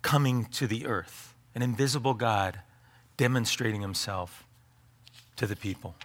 coming 0.03 0.45
to 0.51 0.67
the 0.67 0.85
earth. 0.85 1.33
An 1.55 1.63
invisible 1.63 2.13
God 2.13 2.59
demonstrating 3.17 3.81
himself 3.81 4.43
to 5.37 5.47
the 5.47 5.55
people. 5.55 5.95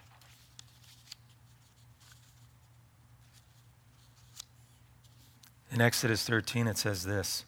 In 5.71 5.83
Exodus 5.83 6.25
13, 6.25 6.69
it 6.69 6.79
says 6.79 7.05
this 7.05 7.45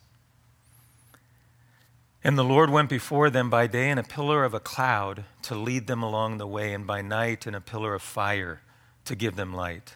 and 2.26 2.36
the 2.36 2.42
Lord 2.42 2.70
went 2.70 2.88
before 2.88 3.30
them 3.30 3.48
by 3.48 3.68
day 3.68 3.88
in 3.88 3.98
a 3.98 4.02
pillar 4.02 4.42
of 4.42 4.52
a 4.52 4.58
cloud 4.58 5.26
to 5.42 5.54
lead 5.54 5.86
them 5.86 6.02
along 6.02 6.38
the 6.38 6.46
way, 6.46 6.72
and 6.72 6.84
by 6.84 7.00
night 7.00 7.46
in 7.46 7.54
a 7.54 7.60
pillar 7.60 7.94
of 7.94 8.02
fire 8.02 8.62
to 9.04 9.14
give 9.14 9.36
them 9.36 9.54
light, 9.54 9.94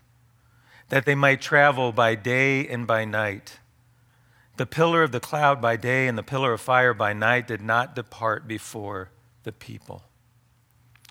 that 0.90 1.06
they 1.06 1.16
might 1.16 1.40
travel 1.40 1.90
by 1.90 2.14
day 2.14 2.68
and 2.68 2.86
by 2.86 3.04
night. 3.04 3.58
The 4.58 4.64
pillar 4.64 5.02
of 5.02 5.10
the 5.10 5.18
cloud 5.18 5.60
by 5.60 5.74
day 5.74 6.06
and 6.06 6.16
the 6.16 6.22
pillar 6.22 6.52
of 6.52 6.60
fire 6.60 6.94
by 6.94 7.12
night 7.12 7.48
did 7.48 7.60
not 7.60 7.96
depart 7.96 8.46
before 8.46 9.10
the 9.42 9.50
people. 9.50 10.04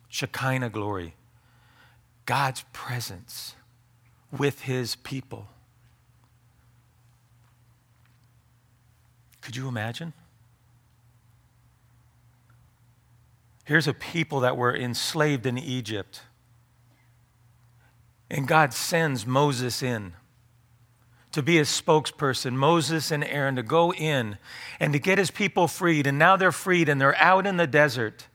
Shekinah 0.07 0.69
glory, 0.69 1.15
God's 2.25 2.63
presence 2.71 3.55
with 4.31 4.61
his 4.61 4.95
people. 4.95 5.47
Could 9.41 9.57
you 9.57 9.67
imagine? 9.67 10.13
Here's 13.69 13.87
a 13.87 13.93
people 13.93 14.39
that 14.39 14.57
were 14.57 14.75
enslaved 14.75 15.45
in 15.45 15.55
Egypt. 15.55 16.23
And 18.27 18.47
God 18.47 18.73
sends 18.73 19.27
Moses 19.27 19.83
in 19.83 20.13
to 21.33 21.43
be 21.43 21.57
his 21.57 21.69
spokesperson, 21.69 22.53
Moses 22.53 23.11
and 23.11 23.23
Aaron, 23.23 23.57
to 23.57 23.61
go 23.61 23.93
in 23.93 24.39
and 24.79 24.91
to 24.93 24.97
get 24.97 25.19
his 25.19 25.29
people 25.29 25.67
freed. 25.67 26.07
And 26.07 26.17
now 26.17 26.35
they're 26.35 26.51
freed 26.51 26.89
and 26.89 26.99
they're 26.99 27.15
out 27.17 27.45
in 27.45 27.57
the 27.57 27.67
desert. 27.67 28.25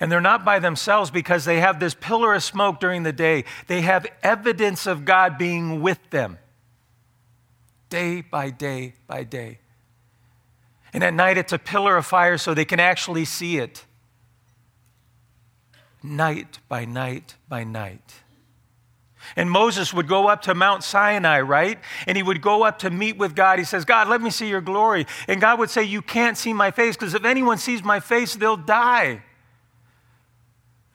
And 0.00 0.10
they're 0.10 0.20
not 0.20 0.44
by 0.44 0.58
themselves 0.58 1.12
because 1.12 1.44
they 1.44 1.60
have 1.60 1.78
this 1.78 1.94
pillar 1.94 2.34
of 2.34 2.42
smoke 2.42 2.80
during 2.80 3.04
the 3.04 3.12
day. 3.12 3.44
They 3.68 3.82
have 3.82 4.04
evidence 4.20 4.84
of 4.84 5.04
God 5.04 5.38
being 5.38 5.80
with 5.80 6.10
them 6.10 6.38
day 7.88 8.22
by 8.22 8.50
day 8.50 8.94
by 9.06 9.22
day. 9.22 9.60
And 10.92 11.04
at 11.04 11.14
night, 11.14 11.38
it's 11.38 11.52
a 11.52 11.58
pillar 11.60 11.96
of 11.96 12.04
fire 12.04 12.36
so 12.36 12.52
they 12.52 12.64
can 12.64 12.80
actually 12.80 13.26
see 13.26 13.58
it 13.58 13.84
night 16.04 16.58
by 16.68 16.84
night 16.84 17.36
by 17.48 17.64
night. 17.64 18.22
And 19.36 19.50
Moses 19.50 19.94
would 19.94 20.06
go 20.06 20.28
up 20.28 20.42
to 20.42 20.54
Mount 20.54 20.84
Sinai, 20.84 21.40
right? 21.40 21.78
And 22.06 22.16
he 22.16 22.22
would 22.22 22.42
go 22.42 22.62
up 22.62 22.80
to 22.80 22.90
meet 22.90 23.16
with 23.16 23.34
God. 23.34 23.58
He 23.58 23.64
says, 23.64 23.86
God, 23.86 24.06
let 24.06 24.20
me 24.20 24.28
see 24.30 24.48
your 24.48 24.60
glory. 24.60 25.06
And 25.26 25.40
God 25.40 25.58
would 25.58 25.70
say, 25.70 25.82
You 25.82 26.02
can't 26.02 26.36
see 26.36 26.52
my 26.52 26.70
face 26.70 26.94
because 26.94 27.14
if 27.14 27.24
anyone 27.24 27.56
sees 27.56 27.82
my 27.82 28.00
face, 28.00 28.34
they'll 28.36 28.56
die. 28.56 29.22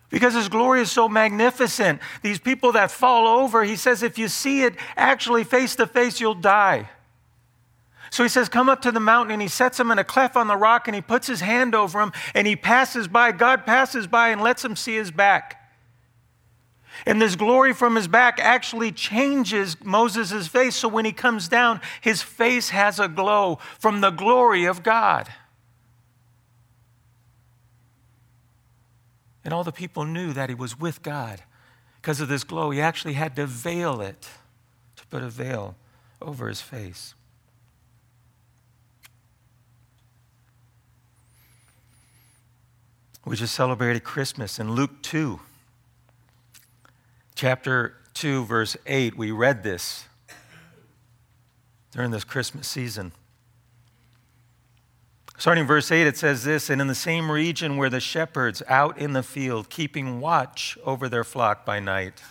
Because 0.09 0.33
his 0.33 0.49
glory 0.49 0.81
is 0.81 0.91
so 0.91 1.07
magnificent. 1.07 2.01
These 2.23 2.39
people 2.39 2.71
that 2.71 2.89
fall 2.89 3.27
over, 3.27 3.63
he 3.63 3.75
says, 3.75 4.01
if 4.01 4.17
you 4.17 4.27
see 4.27 4.63
it 4.63 4.73
actually 4.97 5.43
face 5.43 5.75
to 5.75 5.85
face, 5.85 6.19
you'll 6.19 6.33
die. 6.33 6.89
So 8.11 8.23
he 8.23 8.29
says, 8.29 8.49
Come 8.49 8.69
up 8.69 8.81
to 8.81 8.91
the 8.91 8.99
mountain, 8.99 9.33
and 9.33 9.41
he 9.41 9.47
sets 9.47 9.79
him 9.79 9.91
in 9.91 9.99
a 9.99 10.03
cleft 10.03 10.35
on 10.35 10.47
the 10.47 10.57
rock, 10.57 10.87
and 10.87 10.95
he 10.95 11.01
puts 11.01 11.27
his 11.27 11.41
hand 11.41 11.75
over 11.75 11.99
him, 11.99 12.11
and 12.33 12.47
he 12.47 12.55
passes 12.55 13.07
by. 13.07 13.31
God 13.31 13.65
passes 13.65 14.07
by 14.07 14.29
and 14.29 14.41
lets 14.41 14.63
him 14.63 14.75
see 14.75 14.95
his 14.95 15.11
back. 15.11 15.55
And 17.05 17.21
this 17.21 17.35
glory 17.35 17.73
from 17.73 17.95
his 17.95 18.07
back 18.07 18.39
actually 18.39 18.91
changes 18.91 19.77
Moses' 19.83 20.47
face. 20.47 20.75
So 20.75 20.87
when 20.87 21.05
he 21.05 21.11
comes 21.11 21.47
down, 21.47 21.81
his 22.01 22.21
face 22.21 22.69
has 22.69 22.99
a 22.99 23.07
glow 23.07 23.59
from 23.79 24.01
the 24.01 24.09
glory 24.09 24.65
of 24.65 24.83
God. 24.83 25.29
And 29.45 29.53
all 29.53 29.63
the 29.63 29.71
people 29.71 30.03
knew 30.03 30.33
that 30.33 30.49
he 30.49 30.55
was 30.55 30.77
with 30.77 31.01
God 31.01 31.41
because 32.01 32.19
of 32.19 32.27
this 32.27 32.43
glow. 32.43 32.71
He 32.71 32.81
actually 32.81 33.13
had 33.13 33.35
to 33.37 33.45
veil 33.45 34.01
it, 34.01 34.27
to 34.97 35.05
put 35.07 35.23
a 35.23 35.29
veil 35.29 35.75
over 36.21 36.47
his 36.49 36.61
face. 36.61 37.15
We 43.29 43.35
just 43.35 43.53
celebrated 43.53 44.03
Christmas 44.03 44.57
in 44.57 44.71
Luke 44.71 45.03
2, 45.03 45.39
chapter 47.35 47.95
2, 48.15 48.43
verse 48.45 48.75
8. 48.87 49.15
We 49.15 49.29
read 49.29 49.61
this 49.61 50.05
during 51.91 52.09
this 52.09 52.23
Christmas 52.23 52.67
season. 52.67 53.11
Starting 55.37 55.67
verse 55.67 55.91
8, 55.91 56.07
it 56.07 56.17
says 56.17 56.43
this 56.43 56.71
And 56.71 56.81
in 56.81 56.87
the 56.87 56.95
same 56.95 57.29
region 57.29 57.77
where 57.77 57.91
the 57.91 57.99
shepherds 57.99 58.63
out 58.67 58.97
in 58.97 59.13
the 59.13 59.21
field, 59.21 59.69
keeping 59.69 60.19
watch 60.19 60.75
over 60.83 61.07
their 61.07 61.23
flock 61.23 61.63
by 61.63 61.79
night, 61.79 62.23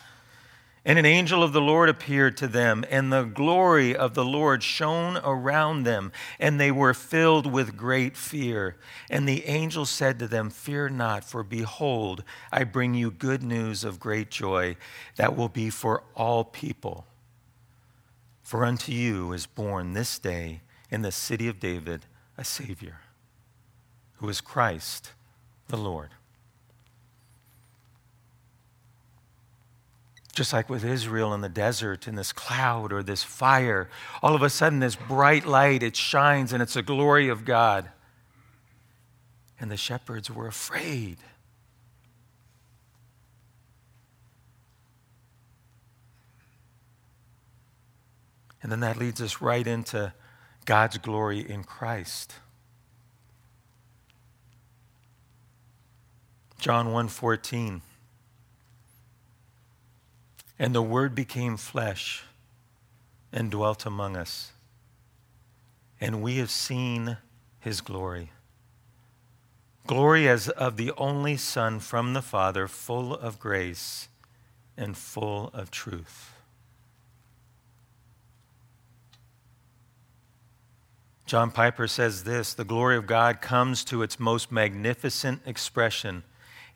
and 0.88 0.98
an 0.98 1.04
angel 1.04 1.42
of 1.42 1.52
the 1.52 1.60
Lord 1.60 1.90
appeared 1.90 2.38
to 2.38 2.48
them, 2.48 2.82
and 2.88 3.12
the 3.12 3.24
glory 3.24 3.94
of 3.94 4.14
the 4.14 4.24
Lord 4.24 4.62
shone 4.62 5.18
around 5.18 5.82
them, 5.82 6.12
and 6.40 6.58
they 6.58 6.72
were 6.72 6.94
filled 6.94 7.46
with 7.46 7.76
great 7.76 8.16
fear. 8.16 8.74
And 9.10 9.28
the 9.28 9.44
angel 9.44 9.84
said 9.84 10.18
to 10.18 10.26
them, 10.26 10.48
Fear 10.48 10.88
not, 10.88 11.24
for 11.24 11.42
behold, 11.42 12.24
I 12.50 12.64
bring 12.64 12.94
you 12.94 13.10
good 13.10 13.42
news 13.42 13.84
of 13.84 14.00
great 14.00 14.30
joy 14.30 14.78
that 15.16 15.36
will 15.36 15.50
be 15.50 15.68
for 15.68 16.04
all 16.14 16.42
people. 16.42 17.04
For 18.42 18.64
unto 18.64 18.90
you 18.90 19.34
is 19.34 19.44
born 19.44 19.92
this 19.92 20.18
day 20.18 20.62
in 20.90 21.02
the 21.02 21.12
city 21.12 21.48
of 21.48 21.60
David 21.60 22.06
a 22.38 22.44
Savior, 22.46 23.02
who 24.14 24.28
is 24.30 24.40
Christ 24.40 25.12
the 25.66 25.76
Lord. 25.76 26.08
Just 30.38 30.52
like 30.52 30.70
with 30.70 30.84
Israel 30.84 31.34
in 31.34 31.40
the 31.40 31.48
desert, 31.48 32.06
in 32.06 32.14
this 32.14 32.32
cloud 32.32 32.92
or 32.92 33.02
this 33.02 33.24
fire, 33.24 33.90
all 34.22 34.36
of 34.36 34.42
a 34.42 34.48
sudden, 34.48 34.78
this 34.78 34.94
bright 34.94 35.44
light, 35.44 35.82
it 35.82 35.96
shines 35.96 36.52
and 36.52 36.62
it's 36.62 36.74
the 36.74 36.82
glory 36.82 37.28
of 37.28 37.44
God. 37.44 37.88
And 39.58 39.68
the 39.68 39.76
shepherds 39.76 40.30
were 40.30 40.46
afraid. 40.46 41.16
And 48.62 48.70
then 48.70 48.78
that 48.78 48.96
leads 48.96 49.20
us 49.20 49.40
right 49.40 49.66
into 49.66 50.12
God's 50.66 50.98
glory 50.98 51.40
in 51.40 51.64
Christ. 51.64 52.36
John 56.60 56.92
1:14 56.92 57.80
And 60.58 60.74
the 60.74 60.82
word 60.82 61.14
became 61.14 61.56
flesh 61.56 62.24
and 63.32 63.50
dwelt 63.50 63.86
among 63.86 64.16
us. 64.16 64.52
And 66.00 66.22
we 66.22 66.38
have 66.38 66.50
seen 66.50 67.18
his 67.60 67.80
glory. 67.80 68.30
Glory 69.86 70.28
as 70.28 70.48
of 70.48 70.76
the 70.76 70.92
only 70.96 71.36
son 71.36 71.80
from 71.80 72.12
the 72.12 72.22
father 72.22 72.68
full 72.68 73.14
of 73.14 73.38
grace 73.38 74.08
and 74.76 74.96
full 74.96 75.50
of 75.54 75.70
truth. 75.70 76.34
John 81.28 81.50
Piper 81.50 81.86
says 81.86 82.24
this 82.24 82.54
the 82.54 82.64
glory 82.64 82.96
of 82.96 83.06
God 83.06 83.42
comes 83.42 83.84
to 83.84 84.02
its 84.02 84.18
most 84.18 84.50
magnificent 84.50 85.42
expression 85.44 86.22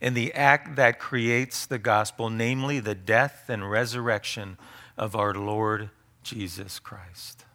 in 0.03 0.13
the 0.15 0.33
act 0.33 0.75
that 0.75 0.99
creates 0.99 1.65
the 1.65 1.79
gospel, 1.79 2.29
namely 2.29 2.81
the 2.81 2.93
death 2.93 3.45
and 3.47 3.71
resurrection 3.71 4.57
of 4.97 5.15
our 5.15 5.33
Lord 5.33 5.89
Jesus 6.23 6.77
Christ. 6.77 7.45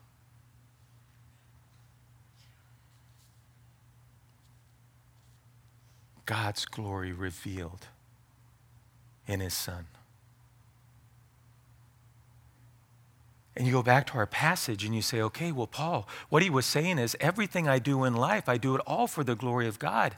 God's 6.24 6.64
glory 6.64 7.12
revealed 7.12 7.88
in 9.26 9.40
his 9.40 9.52
Son. 9.52 9.84
And 13.58 13.66
you 13.66 13.72
go 13.72 13.82
back 13.82 14.06
to 14.06 14.14
our 14.14 14.26
passage 14.26 14.84
and 14.84 14.94
you 14.94 15.02
say, 15.02 15.20
okay, 15.20 15.50
well, 15.50 15.66
Paul, 15.66 16.06
what 16.28 16.44
he 16.44 16.48
was 16.48 16.64
saying 16.64 16.98
is 16.98 17.16
everything 17.18 17.66
I 17.66 17.80
do 17.80 18.04
in 18.04 18.14
life, 18.14 18.48
I 18.48 18.56
do 18.56 18.76
it 18.76 18.80
all 18.86 19.08
for 19.08 19.24
the 19.24 19.34
glory 19.34 19.66
of 19.66 19.80
God. 19.80 20.16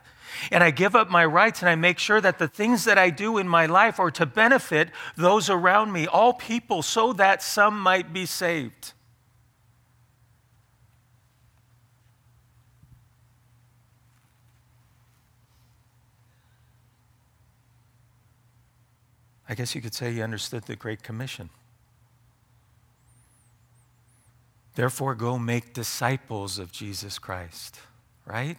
And 0.53 0.63
I 0.63 0.71
give 0.71 0.95
up 0.95 1.09
my 1.09 1.25
rights 1.25 1.63
and 1.63 1.71
I 1.71 1.75
make 1.75 1.99
sure 1.99 2.21
that 2.21 2.39
the 2.39 2.49
things 2.49 2.85
that 2.85 2.99
I 2.99 3.09
do 3.09 3.39
in 3.39 3.49
my 3.49 3.65
life 3.65 3.99
are 3.99 4.11
to 4.11 4.27
benefit 4.27 4.91
those 5.17 5.49
around 5.49 5.91
me, 5.91 6.07
all 6.07 6.35
people, 6.35 6.83
so 6.83 7.15
that 7.15 7.43
some 7.43 7.81
might 7.81 8.13
be 8.13 8.27
saved. 8.27 8.93
I 19.49 19.55
guess 19.55 19.75
you 19.75 19.81
could 19.81 19.95
say 19.95 20.13
he 20.13 20.21
understood 20.21 20.65
the 20.65 20.77
Great 20.77 21.03
Commission. 21.03 21.49
Therefore, 24.81 25.15
go 25.15 25.39
make 25.39 25.75
disciples 25.75 26.59
of 26.59 26.73
Jesus 26.73 27.19
Christ, 27.19 27.79
right? 28.25 28.57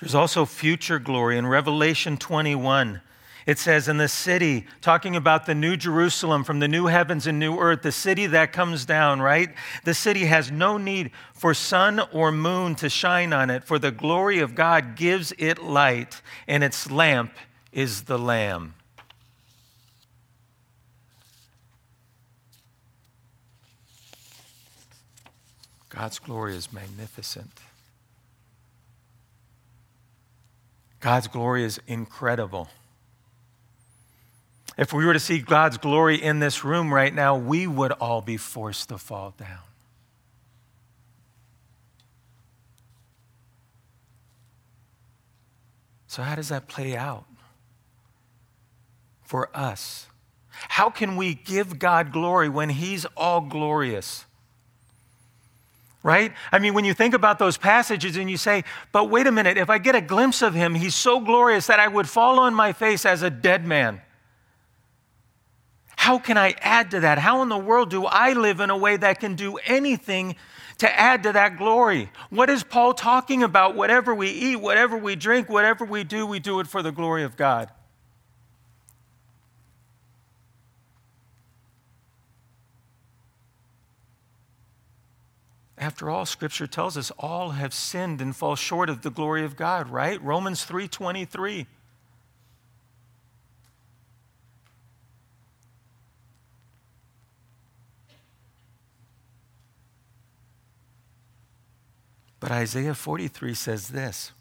There's 0.00 0.16
also 0.16 0.44
future 0.44 0.98
glory. 0.98 1.38
In 1.38 1.46
Revelation 1.46 2.16
21, 2.16 3.00
it 3.46 3.60
says, 3.60 3.86
In 3.86 3.96
the 3.96 4.08
city, 4.08 4.66
talking 4.80 5.14
about 5.14 5.46
the 5.46 5.54
new 5.54 5.76
Jerusalem 5.76 6.42
from 6.42 6.58
the 6.58 6.66
new 6.66 6.86
heavens 6.86 7.28
and 7.28 7.38
new 7.38 7.60
earth, 7.60 7.82
the 7.82 7.92
city 7.92 8.26
that 8.26 8.52
comes 8.52 8.84
down, 8.84 9.22
right? 9.22 9.50
The 9.84 9.94
city 9.94 10.24
has 10.24 10.50
no 10.50 10.78
need 10.78 11.12
for 11.32 11.54
sun 11.54 12.00
or 12.12 12.32
moon 12.32 12.74
to 12.74 12.88
shine 12.88 13.32
on 13.32 13.50
it, 13.50 13.62
for 13.62 13.78
the 13.78 13.92
glory 13.92 14.40
of 14.40 14.56
God 14.56 14.96
gives 14.96 15.32
it 15.38 15.62
light, 15.62 16.20
and 16.48 16.64
its 16.64 16.90
lamp 16.90 17.34
is 17.70 18.02
the 18.02 18.18
Lamb. 18.18 18.74
God's 25.94 26.18
glory 26.18 26.56
is 26.56 26.72
magnificent. 26.72 27.52
God's 31.00 31.28
glory 31.28 31.64
is 31.64 31.80
incredible. 31.86 32.68
If 34.76 34.92
we 34.92 35.04
were 35.04 35.12
to 35.12 35.20
see 35.20 35.38
God's 35.38 35.78
glory 35.78 36.20
in 36.20 36.40
this 36.40 36.64
room 36.64 36.92
right 36.92 37.14
now, 37.14 37.36
we 37.36 37.66
would 37.66 37.92
all 37.92 38.20
be 38.22 38.36
forced 38.36 38.88
to 38.88 38.98
fall 38.98 39.34
down. 39.38 39.58
So, 46.08 46.22
how 46.22 46.34
does 46.34 46.48
that 46.48 46.66
play 46.66 46.96
out 46.96 47.24
for 49.22 49.48
us? 49.54 50.06
How 50.50 50.90
can 50.90 51.16
we 51.16 51.34
give 51.34 51.78
God 51.78 52.12
glory 52.12 52.48
when 52.48 52.70
He's 52.70 53.04
all 53.16 53.40
glorious? 53.40 54.24
Right? 56.04 56.32
I 56.52 56.60
mean, 56.60 56.74
when 56.74 56.84
you 56.84 56.94
think 56.94 57.14
about 57.14 57.40
those 57.40 57.56
passages 57.56 58.16
and 58.16 58.30
you 58.30 58.36
say, 58.36 58.62
but 58.92 59.10
wait 59.10 59.26
a 59.26 59.32
minute, 59.32 59.56
if 59.56 59.70
I 59.70 59.78
get 59.78 59.96
a 59.96 60.02
glimpse 60.02 60.42
of 60.42 60.54
him, 60.54 60.74
he's 60.74 60.94
so 60.94 61.18
glorious 61.18 61.66
that 61.66 61.80
I 61.80 61.88
would 61.88 62.08
fall 62.08 62.38
on 62.38 62.54
my 62.54 62.72
face 62.72 63.04
as 63.04 63.22
a 63.22 63.30
dead 63.30 63.66
man. 63.66 64.02
How 65.96 66.18
can 66.18 66.36
I 66.36 66.54
add 66.60 66.90
to 66.90 67.00
that? 67.00 67.18
How 67.18 67.40
in 67.42 67.48
the 67.48 67.56
world 67.56 67.88
do 67.88 68.04
I 68.04 68.34
live 68.34 68.60
in 68.60 68.68
a 68.68 68.76
way 68.76 68.98
that 68.98 69.18
can 69.18 69.34
do 69.34 69.56
anything 69.64 70.36
to 70.78 71.00
add 71.00 71.22
to 71.22 71.32
that 71.32 71.56
glory? 71.56 72.10
What 72.28 72.50
is 72.50 72.62
Paul 72.62 72.92
talking 72.92 73.42
about? 73.42 73.74
Whatever 73.74 74.14
we 74.14 74.28
eat, 74.28 74.56
whatever 74.56 74.98
we 74.98 75.16
drink, 75.16 75.48
whatever 75.48 75.86
we 75.86 76.04
do, 76.04 76.26
we 76.26 76.38
do 76.38 76.60
it 76.60 76.66
for 76.66 76.82
the 76.82 76.92
glory 76.92 77.22
of 77.22 77.38
God. 77.38 77.70
After 85.84 86.08
all, 86.08 86.24
scripture 86.24 86.66
tells 86.66 86.96
us 86.96 87.10
all 87.18 87.50
have 87.50 87.74
sinned 87.74 88.22
and 88.22 88.34
fall 88.34 88.56
short 88.56 88.88
of 88.88 89.02
the 89.02 89.10
glory 89.10 89.44
of 89.44 89.54
God, 89.54 89.90
right? 89.90 90.18
Romans 90.22 90.64
3:23. 90.64 91.66
But 102.40 102.50
Isaiah 102.50 102.94
43 102.94 103.52
says 103.52 103.88
this 103.88 104.32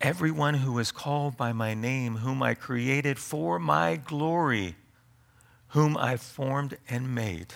Everyone 0.00 0.54
who 0.54 0.78
is 0.78 0.92
called 0.92 1.36
by 1.36 1.52
my 1.52 1.74
name, 1.74 2.18
whom 2.18 2.40
I 2.40 2.54
created 2.54 3.18
for 3.18 3.58
my 3.58 3.96
glory, 3.96 4.76
whom 5.70 5.96
I 5.96 6.16
formed 6.16 6.78
and 6.88 7.12
made. 7.12 7.52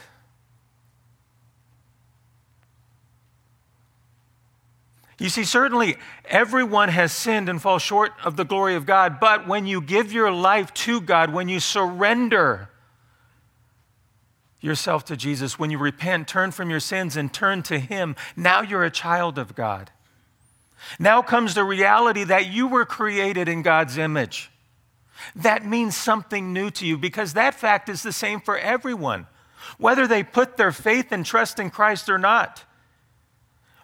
You 5.20 5.28
see, 5.28 5.44
certainly 5.44 5.98
everyone 6.24 6.88
has 6.88 7.12
sinned 7.12 7.50
and 7.50 7.60
fall 7.60 7.78
short 7.78 8.12
of 8.24 8.36
the 8.36 8.44
glory 8.44 8.74
of 8.74 8.86
God, 8.86 9.20
but 9.20 9.46
when 9.46 9.66
you 9.66 9.82
give 9.82 10.14
your 10.14 10.30
life 10.30 10.72
to 10.72 10.98
God, 10.98 11.30
when 11.30 11.46
you 11.46 11.60
surrender 11.60 12.70
yourself 14.62 15.04
to 15.04 15.18
Jesus, 15.18 15.58
when 15.58 15.70
you 15.70 15.76
repent, 15.76 16.26
turn 16.26 16.52
from 16.52 16.70
your 16.70 16.80
sins 16.80 17.18
and 17.18 17.30
turn 17.30 17.62
to 17.64 17.78
Him, 17.78 18.16
now 18.34 18.62
you're 18.62 18.82
a 18.82 18.90
child 18.90 19.36
of 19.36 19.54
God. 19.54 19.90
Now 20.98 21.20
comes 21.20 21.52
the 21.54 21.64
reality 21.64 22.24
that 22.24 22.46
you 22.46 22.66
were 22.66 22.86
created 22.86 23.46
in 23.46 23.60
God's 23.60 23.98
image. 23.98 24.50
That 25.36 25.66
means 25.66 25.94
something 25.94 26.54
new 26.54 26.70
to 26.70 26.86
you 26.86 26.96
because 26.96 27.34
that 27.34 27.54
fact 27.54 27.90
is 27.90 28.02
the 28.02 28.12
same 28.12 28.40
for 28.40 28.56
everyone, 28.56 29.26
whether 29.76 30.06
they 30.06 30.22
put 30.22 30.56
their 30.56 30.72
faith 30.72 31.12
and 31.12 31.26
trust 31.26 31.58
in 31.58 31.68
Christ 31.68 32.08
or 32.08 32.16
not. 32.16 32.64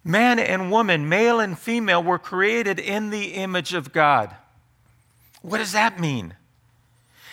Man 0.06 0.38
and 0.38 0.70
woman, 0.70 1.08
male 1.08 1.40
and 1.40 1.58
female, 1.58 2.00
were 2.00 2.20
created 2.20 2.78
in 2.78 3.10
the 3.10 3.34
image 3.34 3.74
of 3.74 3.92
God. 3.92 4.32
What 5.42 5.58
does 5.58 5.72
that 5.72 5.98
mean? 5.98 6.34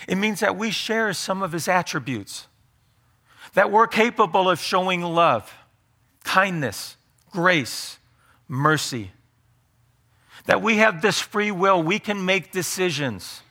It 0.08 0.16
means 0.16 0.40
that 0.40 0.58
we 0.58 0.72
share 0.72 1.14
some 1.14 1.44
of 1.44 1.52
his 1.52 1.68
attributes, 1.68 2.48
that 3.54 3.72
we're 3.72 3.86
capable 3.86 4.50
of 4.50 4.60
showing 4.60 5.04
love, 5.04 5.54
kindness, 6.24 6.98
grace, 7.30 8.00
mercy, 8.48 9.12
that 10.48 10.64
we 10.64 10.78
have 10.78 11.04
this 11.04 11.20
free 11.20 11.52
will, 11.52 11.82
we 11.84 12.00
can 12.00 12.26
make 12.26 12.52
decisions. 12.52 13.44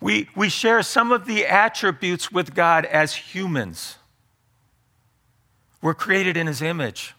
We, 0.00 0.28
we 0.34 0.48
share 0.48 0.82
some 0.82 1.12
of 1.12 1.26
the 1.26 1.46
attributes 1.46 2.32
with 2.32 2.56
God 2.56 2.84
as 2.86 3.14
humans. 3.14 3.98
We're 5.80 5.94
created 5.94 6.36
in 6.36 6.48
his 6.48 6.60
image. 6.60 7.14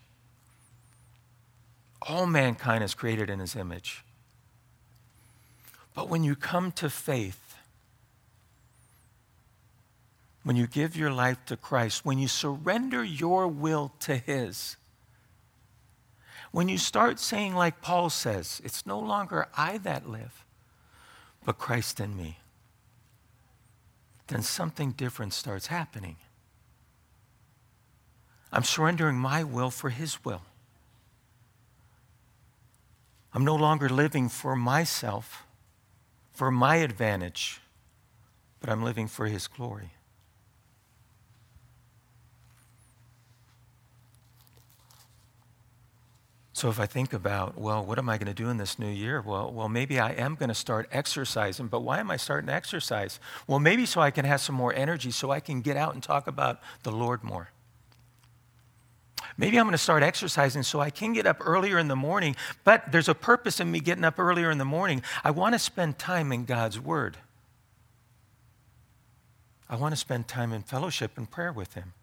All 2.01 2.25
mankind 2.25 2.83
is 2.83 2.93
created 2.93 3.29
in 3.29 3.39
his 3.39 3.55
image. 3.55 4.03
But 5.93 6.09
when 6.09 6.23
you 6.23 6.35
come 6.35 6.71
to 6.73 6.89
faith, 6.89 7.49
when 10.43 10.55
you 10.55 10.67
give 10.67 10.95
your 10.95 11.11
life 11.11 11.43
to 11.45 11.57
Christ, 11.57 12.05
when 12.05 12.17
you 12.17 12.27
surrender 12.27 13.03
your 13.03 13.47
will 13.47 13.91
to 13.99 14.15
His, 14.15 14.77
when 16.51 16.69
you 16.69 16.77
start 16.77 17.19
saying, 17.19 17.53
like 17.53 17.81
Paul 17.81 18.09
says, 18.09 18.61
it's 18.63 18.85
no 18.85 18.97
longer 18.97 19.47
I 19.55 19.77
that 19.79 20.09
live, 20.09 20.43
but 21.45 21.59
Christ 21.59 21.99
in 21.99 22.17
me, 22.17 22.39
then 24.27 24.41
something 24.41 24.91
different 24.91 25.33
starts 25.33 25.67
happening. 25.67 26.15
I'm 28.51 28.63
surrendering 28.63 29.17
my 29.17 29.43
will 29.43 29.69
for 29.69 29.89
His 29.89 30.23
will. 30.25 30.41
I'm 33.33 33.45
no 33.45 33.55
longer 33.55 33.89
living 33.89 34.29
for 34.29 34.55
myself, 34.55 35.43
for 36.31 36.49
my 36.49 36.77
advantage, 36.77 37.61
but 38.59 38.69
I'm 38.69 38.83
living 38.83 39.07
for 39.07 39.27
His 39.27 39.47
glory. 39.47 39.91
So 46.59 46.69
if 46.69 46.77
I 46.77 46.87
think 46.87 47.13
about, 47.13 47.57
well, 47.57 47.85
what 47.85 47.97
am 47.97 48.09
I 48.09 48.17
going 48.17 48.27
to 48.27 48.33
do 48.33 48.49
in 48.49 48.57
this 48.57 48.77
new 48.77 48.89
year? 48.89 49.21
Well, 49.21 49.49
well, 49.49 49.69
maybe 49.69 49.97
I 49.97 50.11
am 50.11 50.35
going 50.35 50.49
to 50.49 50.53
start 50.55 50.89
exercising, 50.91 51.67
but 51.67 51.83
why 51.83 51.99
am 51.99 52.11
I 52.11 52.17
starting 52.17 52.47
to 52.47 52.53
exercise? 52.53 53.17
Well, 53.47 53.59
maybe 53.59 53.85
so 53.85 54.01
I 54.01 54.11
can 54.11 54.25
have 54.25 54.41
some 54.41 54.55
more 54.55 54.73
energy 54.73 55.11
so 55.11 55.31
I 55.31 55.39
can 55.39 55.61
get 55.61 55.77
out 55.77 55.93
and 55.93 56.03
talk 56.03 56.27
about 56.27 56.59
the 56.83 56.91
Lord 56.91 57.23
more. 57.23 57.51
Maybe 59.39 59.57
I'm 59.57 59.63
going 59.63 59.71
to 59.71 59.77
start 59.77 60.03
exercising 60.03 60.63
so 60.63 60.81
I 60.81 60.89
can 60.89 61.13
get 61.13 61.25
up 61.25 61.37
earlier 61.39 61.79
in 61.79 61.87
the 61.87 61.95
morning, 61.95 62.35
but 62.65 62.91
there's 62.91 63.07
a 63.07 63.15
purpose 63.15 63.61
in 63.61 63.71
me 63.71 63.79
getting 63.79 64.03
up 64.03 64.19
earlier 64.19 64.51
in 64.51 64.57
the 64.57 64.65
morning. 64.65 65.01
I 65.23 65.31
want 65.31 65.55
to 65.55 65.59
spend 65.59 65.97
time 65.97 66.33
in 66.33 66.43
God's 66.43 66.77
Word. 66.77 67.15
I 69.69 69.77
want 69.77 69.93
to 69.93 69.95
spend 69.95 70.27
time 70.27 70.51
in 70.51 70.63
fellowship 70.63 71.17
and 71.17 71.31
prayer 71.31 71.53
with 71.53 71.73
Him. 71.73 71.93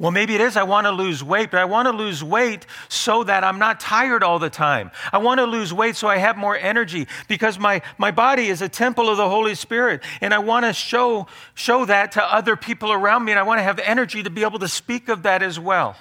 Well, 0.00 0.12
maybe 0.12 0.36
it 0.36 0.40
is 0.40 0.56
I 0.56 0.62
want 0.62 0.86
to 0.86 0.92
lose 0.92 1.24
weight, 1.24 1.50
but 1.50 1.58
I 1.58 1.64
want 1.64 1.86
to 1.86 1.92
lose 1.92 2.22
weight 2.22 2.66
so 2.88 3.24
that 3.24 3.42
I'm 3.42 3.58
not 3.58 3.80
tired 3.80 4.22
all 4.22 4.38
the 4.38 4.50
time. 4.50 4.92
I 5.12 5.18
want 5.18 5.38
to 5.38 5.44
lose 5.44 5.74
weight 5.74 5.96
so 5.96 6.06
I 6.06 6.18
have 6.18 6.36
more 6.36 6.56
energy 6.56 7.08
because 7.26 7.58
my, 7.58 7.82
my 7.98 8.12
body 8.12 8.46
is 8.46 8.62
a 8.62 8.68
temple 8.68 9.08
of 9.08 9.16
the 9.16 9.28
Holy 9.28 9.56
Spirit. 9.56 10.04
And 10.20 10.32
I 10.32 10.38
want 10.38 10.66
to 10.66 10.72
show, 10.72 11.26
show 11.54 11.84
that 11.86 12.12
to 12.12 12.22
other 12.22 12.54
people 12.54 12.92
around 12.92 13.24
me. 13.24 13.32
And 13.32 13.40
I 13.40 13.42
want 13.42 13.58
to 13.58 13.64
have 13.64 13.80
energy 13.80 14.22
to 14.22 14.30
be 14.30 14.42
able 14.42 14.60
to 14.60 14.68
speak 14.68 15.08
of 15.08 15.24
that 15.24 15.42
as 15.42 15.58
well. 15.58 15.96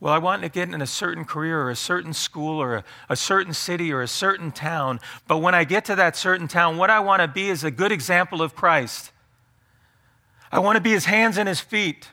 Well, 0.00 0.14
I 0.14 0.18
want 0.18 0.42
to 0.42 0.48
get 0.48 0.72
in 0.72 0.80
a 0.80 0.86
certain 0.86 1.24
career 1.24 1.60
or 1.60 1.70
a 1.70 1.76
certain 1.76 2.12
school 2.12 2.62
or 2.62 2.76
a, 2.76 2.84
a, 3.08 3.16
certain 3.16 3.52
city 3.52 3.92
or 3.92 4.00
a 4.00 4.06
certain 4.06 4.52
town. 4.52 5.00
But 5.26 5.38
when 5.38 5.56
I 5.56 5.64
get 5.64 5.84
to 5.86 5.96
that 5.96 6.14
certain 6.14 6.46
town, 6.46 6.76
what 6.76 6.88
I 6.88 7.00
want 7.00 7.20
to 7.20 7.28
be 7.28 7.50
is 7.50 7.64
a 7.64 7.70
good 7.70 7.90
example 7.90 8.40
of 8.40 8.54
Christ. 8.54 9.10
I 10.52 10.60
want 10.60 10.76
to 10.76 10.80
be 10.80 10.92
his 10.92 11.06
hands 11.06 11.36
and 11.36 11.48
his 11.48 11.60
feet. 11.60 12.10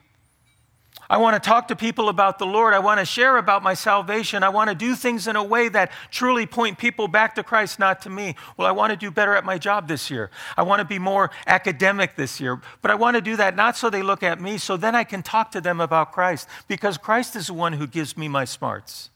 I 1.10 1.18
want 1.18 1.42
to 1.42 1.48
talk 1.48 1.68
to 1.68 1.76
people 1.76 2.10
about 2.10 2.40
the 2.40 2.46
Lord. 2.46 2.74
I 2.74 2.80
want 2.80 3.00
to 3.00 3.06
share 3.06 3.38
about 3.38 3.62
my 3.62 3.74
salvation. 3.76 4.44
I 4.44 4.50
want 4.50 4.70
to 4.70 4.76
do 4.76 4.96
things 4.96 5.28
in 5.28 5.36
a 5.36 5.44
way 5.44 5.70
that 5.70 5.92
truly 6.10 6.46
point 6.46 6.78
people 6.78 7.08
back 7.08 7.36
to 7.36 7.44
Christ, 7.44 7.78
not 7.78 8.02
to 8.02 8.10
me. 8.10 8.36
Well, 8.58 8.68
I 8.68 8.72
want 8.72 8.92
to 8.92 8.98
do 8.98 9.12
better 9.12 9.36
at 9.36 9.46
my 9.46 9.58
job 9.58 9.88
this 9.88 10.10
year. 10.10 10.32
I 10.58 10.64
want 10.64 10.80
to 10.80 10.86
be 10.86 10.98
more 10.98 11.30
academic 11.46 12.16
this 12.16 12.40
year. 12.40 12.60
But 12.82 12.92
I 12.92 12.96
want 12.96 13.16
to 13.16 13.22
do 13.22 13.36
that 13.36 13.56
not 13.56 13.78
so 13.78 13.90
they 13.90 14.02
look 14.02 14.24
at 14.24 14.42
me, 14.42 14.58
so 14.58 14.78
then 14.78 14.96
I 14.96 15.04
can 15.04 15.22
talk 15.22 15.52
to 15.52 15.62
them 15.62 15.80
about 15.80 16.12
Christ, 16.12 16.48
because 16.68 16.98
Christ 16.98 17.36
is 17.36 17.48
the 17.48 17.54
one 17.54 17.74
who 17.74 17.86
gives 17.86 18.18
me 18.18 18.28
my 18.28 18.46
smarts. 18.46 19.12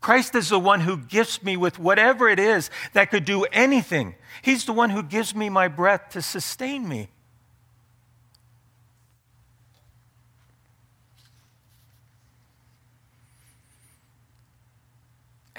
Christ 0.00 0.34
is 0.34 0.50
the 0.50 0.58
one 0.58 0.80
who 0.80 0.98
gifts 0.98 1.42
me 1.42 1.56
with 1.56 1.78
whatever 1.78 2.28
it 2.28 2.38
is 2.38 2.68
that 2.92 3.10
could 3.10 3.24
do 3.24 3.44
anything. 3.44 4.14
He's 4.42 4.66
the 4.66 4.74
one 4.74 4.90
who 4.90 5.02
gives 5.02 5.34
me 5.34 5.48
my 5.48 5.68
breath 5.68 6.10
to 6.10 6.20
sustain 6.20 6.86
me. 6.86 7.08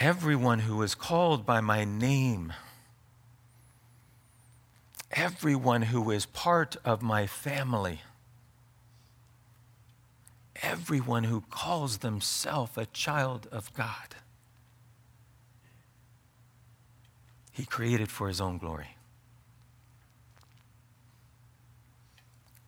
Everyone 0.06 0.60
who 0.60 0.84
is 0.84 0.94
called 0.94 1.48
by 1.48 1.62
my 1.62 1.84
name, 1.84 2.54
everyone 5.10 5.82
who 5.82 6.12
is 6.12 6.28
part 6.28 6.76
of 6.86 7.02
my 7.02 7.26
family, 7.26 8.02
everyone 10.62 11.24
who 11.24 11.42
calls 11.50 11.98
themselves 11.98 12.78
a 12.78 12.86
child 12.86 13.48
of 13.52 13.74
God, 13.74 14.14
He 17.52 17.66
created 17.66 18.12
for 18.12 18.28
His 18.28 18.40
own 18.40 18.60
glory. 18.60 18.98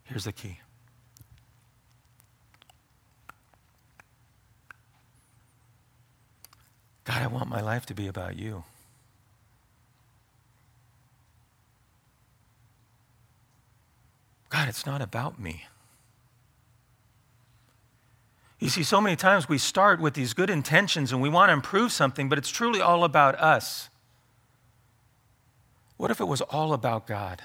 Here's 0.06 0.23
the 0.23 0.32
key. 0.32 0.58
God, 7.08 7.22
I 7.22 7.28
want 7.28 7.48
my 7.48 7.62
life 7.62 7.86
to 7.86 7.93
be 7.93 8.08
about 8.08 8.36
you. 8.36 8.65
God, 14.50 14.67
it's 14.67 14.86
not 14.86 15.02
about 15.02 15.39
me. 15.39 15.63
You 18.60 18.67
see, 18.67 18.84
so 18.84 19.00
many 19.00 19.15
times 19.15 19.48
we 19.48 19.58
start 19.58 20.02
with 20.02 20.15
these 20.15 20.34
good 20.34 20.50
intentions 20.50 21.13
and 21.13 21.22
we 21.22 21.30
want 21.30 21.48
to 21.48 21.54
improve 21.54 21.93
something, 21.93 22.28
but 22.28 22.38
it's 22.38 22.50
truly 22.50 22.82
all 22.82 23.06
about 23.06 23.36
us. 23.36 23.88
What 25.96 26.12
if 26.12 26.20
it 26.20 26.26
was 26.26 26.41
all 26.41 26.74
about 26.74 27.08
God? 27.08 27.41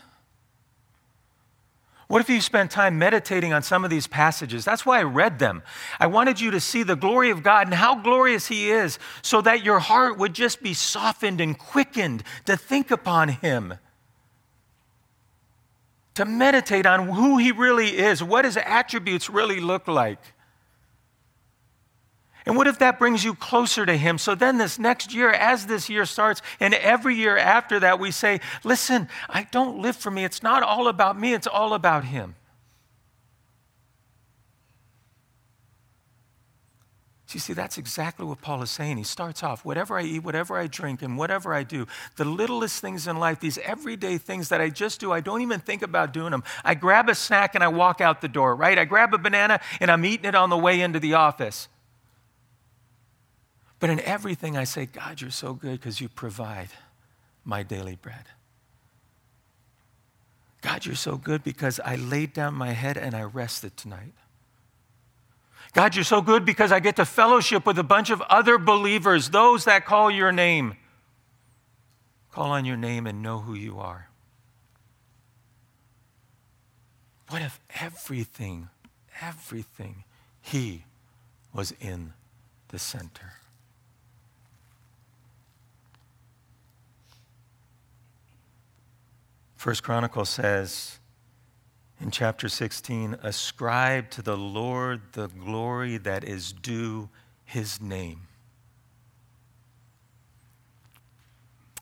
What 2.13 2.21
if 2.21 2.29
you 2.29 2.43
spent 2.43 2.71
time 2.71 2.99
meditating 2.99 3.55
on 3.55 3.63
some 3.63 3.85
of 3.85 3.91
these 3.91 4.07
passages? 4.07 4.67
That's 4.67 4.85
why 4.85 4.99
I 4.99 5.03
read 5.03 5.39
them. 5.39 5.63
I 5.99 6.09
wanted 6.09 6.43
you 6.43 6.51
to 6.51 6.61
see 6.61 6.83
the 6.83 6.95
glory 6.95 7.31
of 7.31 7.43
God 7.43 7.67
and 7.67 7.73
how 7.73 7.95
glorious 7.95 8.49
He 8.49 8.71
is, 8.71 8.99
so 9.23 9.41
that 9.41 9.65
your 9.65 9.79
heart 9.79 10.19
would 10.19 10.35
just 10.35 10.63
be 10.63 10.75
softened 10.75 11.41
and 11.41 11.59
quickened 11.59 12.23
to 12.45 12.59
think 12.59 12.91
upon 12.91 13.31
Him, 13.31 13.79
to 16.13 16.27
meditate 16.27 16.85
on 16.85 17.09
who 17.09 17.39
He 17.39 17.51
really 17.51 17.97
is, 17.97 18.23
what 18.23 18.45
His 18.45 18.59
attributes 18.59 19.31
really 19.31 19.61
look 19.61 19.89
like. 19.89 20.21
And 22.45 22.57
what 22.57 22.67
if 22.67 22.79
that 22.81 22.99
brings 22.99 23.23
you 23.25 23.35
closer 23.35 23.87
to 23.87 23.97
Him? 23.97 24.19
So 24.19 24.35
then, 24.35 24.59
this 24.59 24.79
next 24.79 25.15
year, 25.15 25.31
as 25.31 25.67
this 25.67 25.89
year 25.89 26.05
starts, 26.05 26.43
and 26.59 26.75
every 26.75 27.15
year 27.15 27.37
after 27.37 27.81
that, 27.81 28.01
we 28.01 28.11
say, 28.11 28.41
Listen, 28.65 29.09
I 29.29 29.45
don't 29.51 29.81
live 29.81 29.97
for 29.97 30.11
me. 30.11 30.25
It's 30.25 30.43
not 30.43 30.63
all 30.63 30.89
about 30.89 31.19
me, 31.19 31.35
it's 31.35 31.47
all 31.47 31.75
about 31.75 32.05
Him. 32.05 32.35
You 37.35 37.41
see, 37.41 37.53
that's 37.53 37.79
exactly 37.79 38.27
what 38.27 38.41
Paul 38.41 38.63
is 38.63 38.71
saying. 38.71 38.97
He 38.99 39.05
starts 39.05 39.43
off 39.43 39.65
whatever 39.65 39.99
I 39.99 40.03
eat, 40.03 40.23
whatever 40.23 40.57
I 40.57 40.67
drink, 40.67 41.03
and 41.03 41.17
whatever 41.17 41.55
I 41.55 41.63
do, 41.63 41.87
the 42.17 42.25
littlest 42.25 42.81
things 42.81 43.07
in 43.07 43.19
life, 43.19 43.41
these 43.41 43.59
everyday 43.59 44.19
things 44.19 44.51
that 44.51 44.61
I 44.61 44.69
just 44.69 45.01
do, 45.01 45.13
I 45.13 45.21
don't 45.21 45.41
even 45.41 45.61
think 45.61 45.83
about 45.83 46.13
doing 46.13 46.31
them. 46.31 46.45
I 46.65 46.75
grab 46.75 47.09
a 47.09 47.15
snack 47.15 47.55
and 47.55 47.65
I 47.65 47.69
walk 47.69 48.01
out 48.01 48.21
the 48.21 48.29
door, 48.29 48.55
right? 48.55 48.79
I 48.79 48.85
grab 48.85 49.15
a 49.15 49.19
banana 49.19 49.61
and 49.81 49.91
I'm 49.91 50.05
eating 50.05 50.27
it 50.27 50.35
on 50.35 50.51
the 50.51 50.59
way 50.59 50.81
into 50.81 51.01
the 51.01 51.15
office. 51.15 51.69
But 53.83 53.91
in 53.91 53.99
everything, 54.03 54.57
I 54.57 54.63
say, 54.63 54.87
God, 54.87 55.21
you're 55.21 55.33
so 55.33 55.55
good 55.55 55.81
because 55.81 56.01
you 56.01 56.09
provide 56.09 56.69
my 57.45 57.65
daily 57.65 57.97
bread. 57.97 58.27
God, 60.61 60.87
you're 60.87 60.95
so 60.95 61.17
good 61.17 61.43
because 61.43 61.81
I 61.85 61.97
laid 61.97 62.33
down 62.33 62.55
my 62.55 62.71
head 62.75 62.97
and 62.97 63.13
I 63.13 63.25
rested 63.25 63.77
tonight. 63.77 64.13
God, 65.73 65.97
you're 65.97 66.05
so 66.05 66.23
good 66.23 66.45
because 66.45 66.71
I 66.71 66.79
get 66.79 66.95
to 66.95 67.05
fellowship 67.05 67.67
with 67.67 67.77
a 67.77 67.83
bunch 67.83 68.11
of 68.11 68.23
other 68.31 68.57
believers, 68.57 69.31
those 69.31 69.65
that 69.65 69.85
call 69.85 70.13
your 70.13 70.31
name. 70.31 70.77
Call 72.31 72.53
on 72.53 72.65
your 72.65 72.77
name 72.77 73.09
and 73.09 73.21
know 73.21 73.41
who 73.41 73.55
you 73.55 73.81
are. 73.81 74.09
What 77.31 77.43
if 77.43 77.59
everything, 77.81 78.69
everything, 79.21 80.05
He 80.41 80.85
was 81.53 81.75
in 81.81 82.13
the 82.69 82.79
center? 82.79 83.42
First 89.63 89.85
Chronicle 89.85 90.25
says 90.25 90.99
in 92.01 92.11
chapter 92.11 92.49
16, 92.49 93.19
ascribe 93.23 94.11
to 94.11 94.21
the 94.21 94.37
Lord 94.37 95.03
the 95.13 95.29
glory 95.29 95.99
that 95.99 96.25
is 96.25 96.53
due 96.53 97.09
his 97.45 97.81
name. 97.81 98.23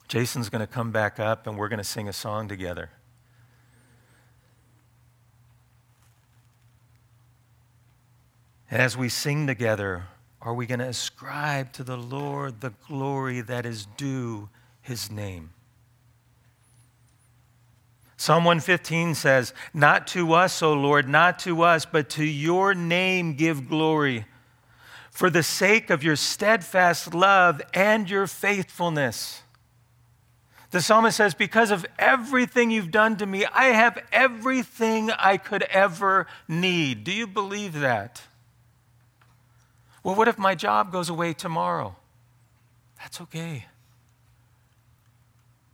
Jason's 0.08 0.50
going 0.50 0.60
to 0.60 0.66
come 0.66 0.90
back 0.90 1.18
up 1.18 1.46
and 1.46 1.56
we're 1.56 1.70
going 1.70 1.78
to 1.78 1.82
sing 1.82 2.06
a 2.06 2.12
song 2.12 2.48
together. 2.48 2.90
And 8.70 8.82
as 8.82 8.94
we 8.94 9.08
sing 9.08 9.46
together, 9.46 10.04
are 10.42 10.52
we 10.52 10.66
going 10.66 10.80
to 10.80 10.88
ascribe 10.88 11.72
to 11.72 11.82
the 11.82 11.96
Lord 11.96 12.60
the 12.60 12.74
glory 12.86 13.40
that 13.40 13.64
is 13.64 13.86
due 13.96 14.50
his 14.82 15.10
name? 15.10 15.54
Psalm 18.20 18.44
115 18.44 19.14
says, 19.14 19.54
Not 19.72 20.06
to 20.08 20.34
us, 20.34 20.62
O 20.62 20.74
Lord, 20.74 21.08
not 21.08 21.38
to 21.38 21.62
us, 21.62 21.86
but 21.86 22.10
to 22.10 22.22
your 22.22 22.74
name 22.74 23.32
give 23.32 23.66
glory, 23.66 24.26
for 25.10 25.30
the 25.30 25.42
sake 25.42 25.88
of 25.88 26.04
your 26.04 26.16
steadfast 26.16 27.14
love 27.14 27.62
and 27.72 28.10
your 28.10 28.26
faithfulness. 28.26 29.40
The 30.70 30.82
psalmist 30.82 31.16
says, 31.16 31.32
Because 31.32 31.70
of 31.70 31.86
everything 31.98 32.70
you've 32.70 32.90
done 32.90 33.16
to 33.16 33.24
me, 33.24 33.46
I 33.46 33.68
have 33.68 33.98
everything 34.12 35.10
I 35.12 35.38
could 35.38 35.62
ever 35.62 36.26
need. 36.46 37.04
Do 37.04 37.12
you 37.12 37.26
believe 37.26 37.72
that? 37.80 38.20
Well, 40.04 40.14
what 40.14 40.28
if 40.28 40.36
my 40.36 40.54
job 40.54 40.92
goes 40.92 41.08
away 41.08 41.32
tomorrow? 41.32 41.96
That's 42.98 43.18
okay. 43.22 43.64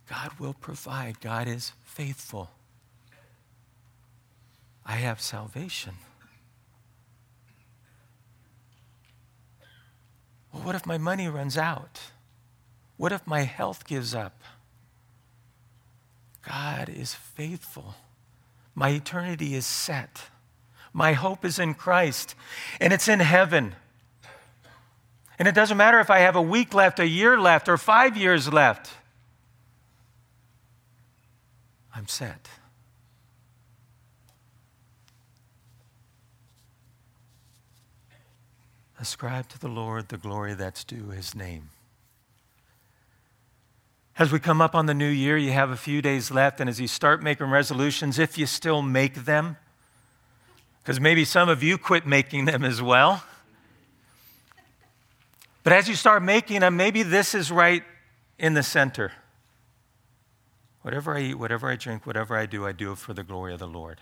God 0.09 0.31
will 0.39 0.53
provide, 0.53 1.19
God 1.19 1.49
is 1.49 1.73
faithful. 1.97 2.51
I 4.85 4.97
have 4.97 5.19
salvation. 5.19 5.93
Well, 10.53 10.61
what 10.61 10.75
if 10.75 10.85
my 10.85 10.99
money 10.99 11.27
runs 11.27 11.57
out? 11.57 11.99
What 12.97 13.11
if 13.11 13.25
my 13.25 13.41
health 13.41 13.87
gives 13.87 14.13
up? 14.13 14.39
God 16.47 16.87
is 16.87 17.15
faithful. 17.15 17.95
My 18.75 18.89
eternity 18.89 19.55
is 19.55 19.65
set. 19.65 20.25
My 20.93 21.13
hope 21.13 21.43
is 21.43 21.57
in 21.57 21.73
Christ, 21.73 22.35
and 22.79 22.93
it's 22.93 23.07
in 23.07 23.21
heaven. 23.21 23.73
And 25.39 25.47
it 25.47 25.55
doesn't 25.55 25.77
matter 25.77 25.99
if 25.99 26.11
I 26.11 26.19
have 26.19 26.35
a 26.35 26.43
week 26.43 26.75
left, 26.75 26.99
a 26.99 27.07
year 27.07 27.39
left, 27.39 27.67
or 27.67 27.75
five 27.75 28.15
years 28.15 28.53
left. 28.53 28.91
I'm 31.97 32.07
set. 32.07 32.47
Ascribe 38.99 39.47
to 39.49 39.59
the 39.59 39.67
Lord 39.67 40.09
the 40.09 40.17
glory 40.17 40.53
that's 40.53 40.83
due 40.83 41.09
his 41.09 41.33
name. 41.33 41.69
As 44.19 44.31
we 44.31 44.37
come 44.37 44.61
up 44.61 44.75
on 44.75 44.85
the 44.85 44.93
new 44.93 45.09
year, 45.09 45.37
you 45.37 45.51
have 45.53 45.71
a 45.71 45.75
few 45.75 46.03
days 46.03 46.29
left, 46.29 46.59
and 46.59 46.69
as 46.69 46.79
you 46.79 46.87
start 46.87 47.23
making 47.23 47.49
resolutions, 47.49 48.19
if 48.19 48.37
you 48.37 48.45
still 48.45 48.83
make 48.83 49.25
them, 49.25 49.57
because 50.83 50.99
maybe 50.99 51.25
some 51.25 51.49
of 51.49 51.63
you 51.63 51.79
quit 51.79 52.05
making 52.05 52.45
them 52.45 52.63
as 52.63 52.79
well. 52.79 53.23
But 55.63 55.73
as 55.73 55.89
you 55.89 55.95
start 55.95 56.21
making 56.21 56.59
them, 56.59 56.77
maybe 56.77 57.01
this 57.01 57.33
is 57.33 57.51
right 57.51 57.83
in 58.37 58.53
the 58.53 58.63
center. 58.63 59.13
Whatever 60.87 61.17
I 61.17 61.19
eat, 61.19 61.33
whatever 61.33 61.69
I 61.69 61.75
drink, 61.75 62.07
whatever 62.07 62.37
I 62.37 62.45
do, 62.45 62.65
I 62.65 62.71
do 62.71 62.93
it 62.93 62.97
for 62.97 63.13
the 63.13 63.21
glory 63.21 63.51
of 63.51 63.59
the 63.59 63.67
Lord. 63.67 63.99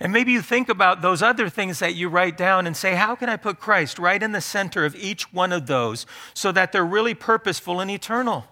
And 0.00 0.12
maybe 0.12 0.32
you 0.32 0.42
think 0.42 0.68
about 0.68 1.02
those 1.02 1.22
other 1.22 1.48
things 1.48 1.78
that 1.78 1.94
you 1.94 2.08
write 2.08 2.36
down 2.36 2.66
and 2.66 2.76
say, 2.76 2.96
how 2.96 3.14
can 3.14 3.28
I 3.28 3.36
put 3.36 3.60
Christ 3.60 3.96
right 3.96 4.20
in 4.20 4.32
the 4.32 4.40
center 4.40 4.84
of 4.84 4.96
each 4.96 5.32
one 5.32 5.52
of 5.52 5.68
those 5.68 6.04
so 6.34 6.50
that 6.50 6.72
they're 6.72 6.84
really 6.84 7.14
purposeful 7.14 7.78
and 7.78 7.88
eternal? 7.88 8.44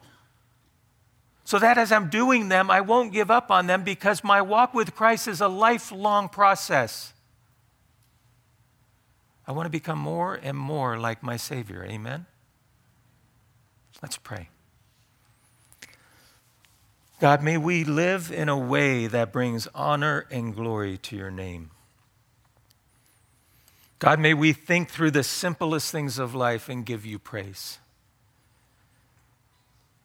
So 1.43 1.59
that 1.59 1.79
as 1.79 1.91
I'm 1.91 2.11
doing 2.11 2.49
them, 2.49 2.71
I 2.71 2.81
won't 2.81 3.13
give 3.13 3.29
up 3.29 3.51
on 3.51 3.67
them 3.67 3.83
because 3.83 4.23
my 4.23 4.41
walk 4.41 4.73
with 4.73 4.95
Christ 4.95 5.27
is 5.27 5.41
a 5.41 5.49
lifelong 5.49 6.29
process. 6.29 7.13
I 9.49 9.51
want 9.51 9.67
to 9.67 9.71
become 9.71 9.99
more 9.99 10.39
and 10.41 10.57
more 10.57 10.97
like 10.97 11.25
my 11.25 11.37
Savior. 11.37 11.85
Amen? 11.85 12.27
Let's 14.01 14.17
pray. 14.17 14.51
God, 17.21 17.43
may 17.43 17.57
we 17.57 17.85
live 17.85 18.33
in 18.33 18.49
a 18.49 18.59
way 18.59 19.07
that 19.07 19.33
brings 19.33 19.69
honor 19.75 20.27
and 20.31 20.55
glory 20.55 20.99
to 20.99 21.17
your 21.17 21.31
name. 21.31 21.71
God, 23.99 24.19
may 24.19 24.35
we 24.35 24.53
think 24.53 24.91
through 24.91 25.13
the 25.13 25.23
simplest 25.23 25.91
things 25.91 26.19
of 26.19 26.35
life 26.35 26.69
and 26.69 26.85
give 26.85 27.07
you 27.07 27.19
praise. 27.19 27.79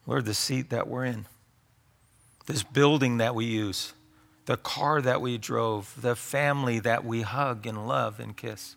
Lord, 0.06 0.24
the 0.24 0.34
seat 0.34 0.70
that 0.70 0.88
we're 0.88 1.04
in, 1.04 1.26
this 2.46 2.62
building 2.62 3.18
that 3.18 3.34
we 3.34 3.44
use, 3.44 3.92
the 4.46 4.56
car 4.56 5.02
that 5.02 5.20
we 5.20 5.36
drove, 5.36 5.94
the 6.00 6.16
family 6.16 6.78
that 6.80 7.04
we 7.04 7.22
hug 7.22 7.66
and 7.66 7.86
love 7.86 8.18
and 8.18 8.36
kiss, 8.36 8.76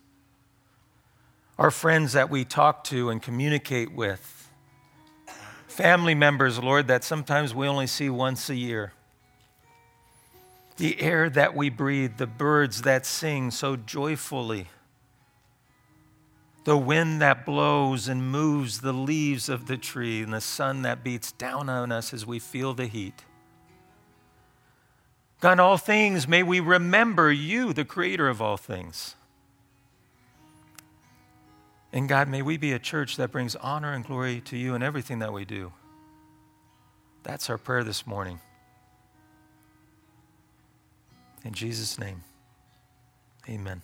our 1.58 1.72
friends 1.72 2.14
that 2.14 2.30
we 2.30 2.44
talk 2.44 2.84
to 2.86 3.10
and 3.10 3.22
communicate 3.22 3.94
with, 3.94 4.43
family 5.74 6.14
members, 6.14 6.60
Lord, 6.60 6.88
that 6.88 7.04
sometimes 7.04 7.54
we 7.54 7.68
only 7.68 7.88
see 7.88 8.10
once 8.10 8.50
a 8.50 8.56
year. 8.56 8.94
The 10.78 11.02
air 11.02 11.30
that 11.32 11.56
we 11.56 11.70
breathe, 11.70 12.18
the 12.18 12.28
birds 12.28 12.84
that 12.84 13.06
sing 13.06 13.52
so 13.52 13.76
joyfully, 13.76 14.68
the 16.64 16.78
wind 16.78 17.22
that 17.22 17.46
blows 17.46 18.08
and 18.08 18.32
moves 18.32 18.82
the 18.82 18.94
leaves 18.94 19.50
of 19.50 19.68
the 19.68 19.78
tree, 19.78 20.22
and 20.22 20.34
the 20.34 20.42
sun 20.42 20.84
that 20.84 21.04
beats 21.04 21.32
down 21.34 21.70
on 21.70 21.92
us 21.92 22.14
as 22.14 22.26
we 22.26 22.40
feel 22.40 22.74
the 22.74 22.88
heat. 22.88 23.24
God, 25.42 25.60
all 25.60 25.78
things, 25.78 26.28
may 26.28 26.42
we 26.42 26.60
remember 26.60 27.32
you, 27.32 27.74
the 27.74 27.84
creator 27.84 28.30
of 28.30 28.42
all 28.42 28.58
things. 28.58 29.16
And 31.94 32.10
God, 32.10 32.28
may 32.28 32.42
we 32.42 32.58
be 32.58 32.74
a 32.74 32.80
church 32.80 33.18
that 33.18 33.32
brings 33.32 33.56
honor 33.56 33.94
and 33.94 34.04
glory 34.04 34.42
to 34.46 34.58
you 34.58 34.74
in 34.74 34.82
everything 34.82 35.20
that 35.20 35.32
we 35.32 35.46
do. 35.46 35.72
That's 37.22 37.52
our 37.52 37.60
prayer 37.60 37.84
this 37.84 38.08
morning. 38.08 38.40
In 41.46 41.54
Jesus' 41.54 42.00
name, 42.00 42.24
amen. 43.48 43.84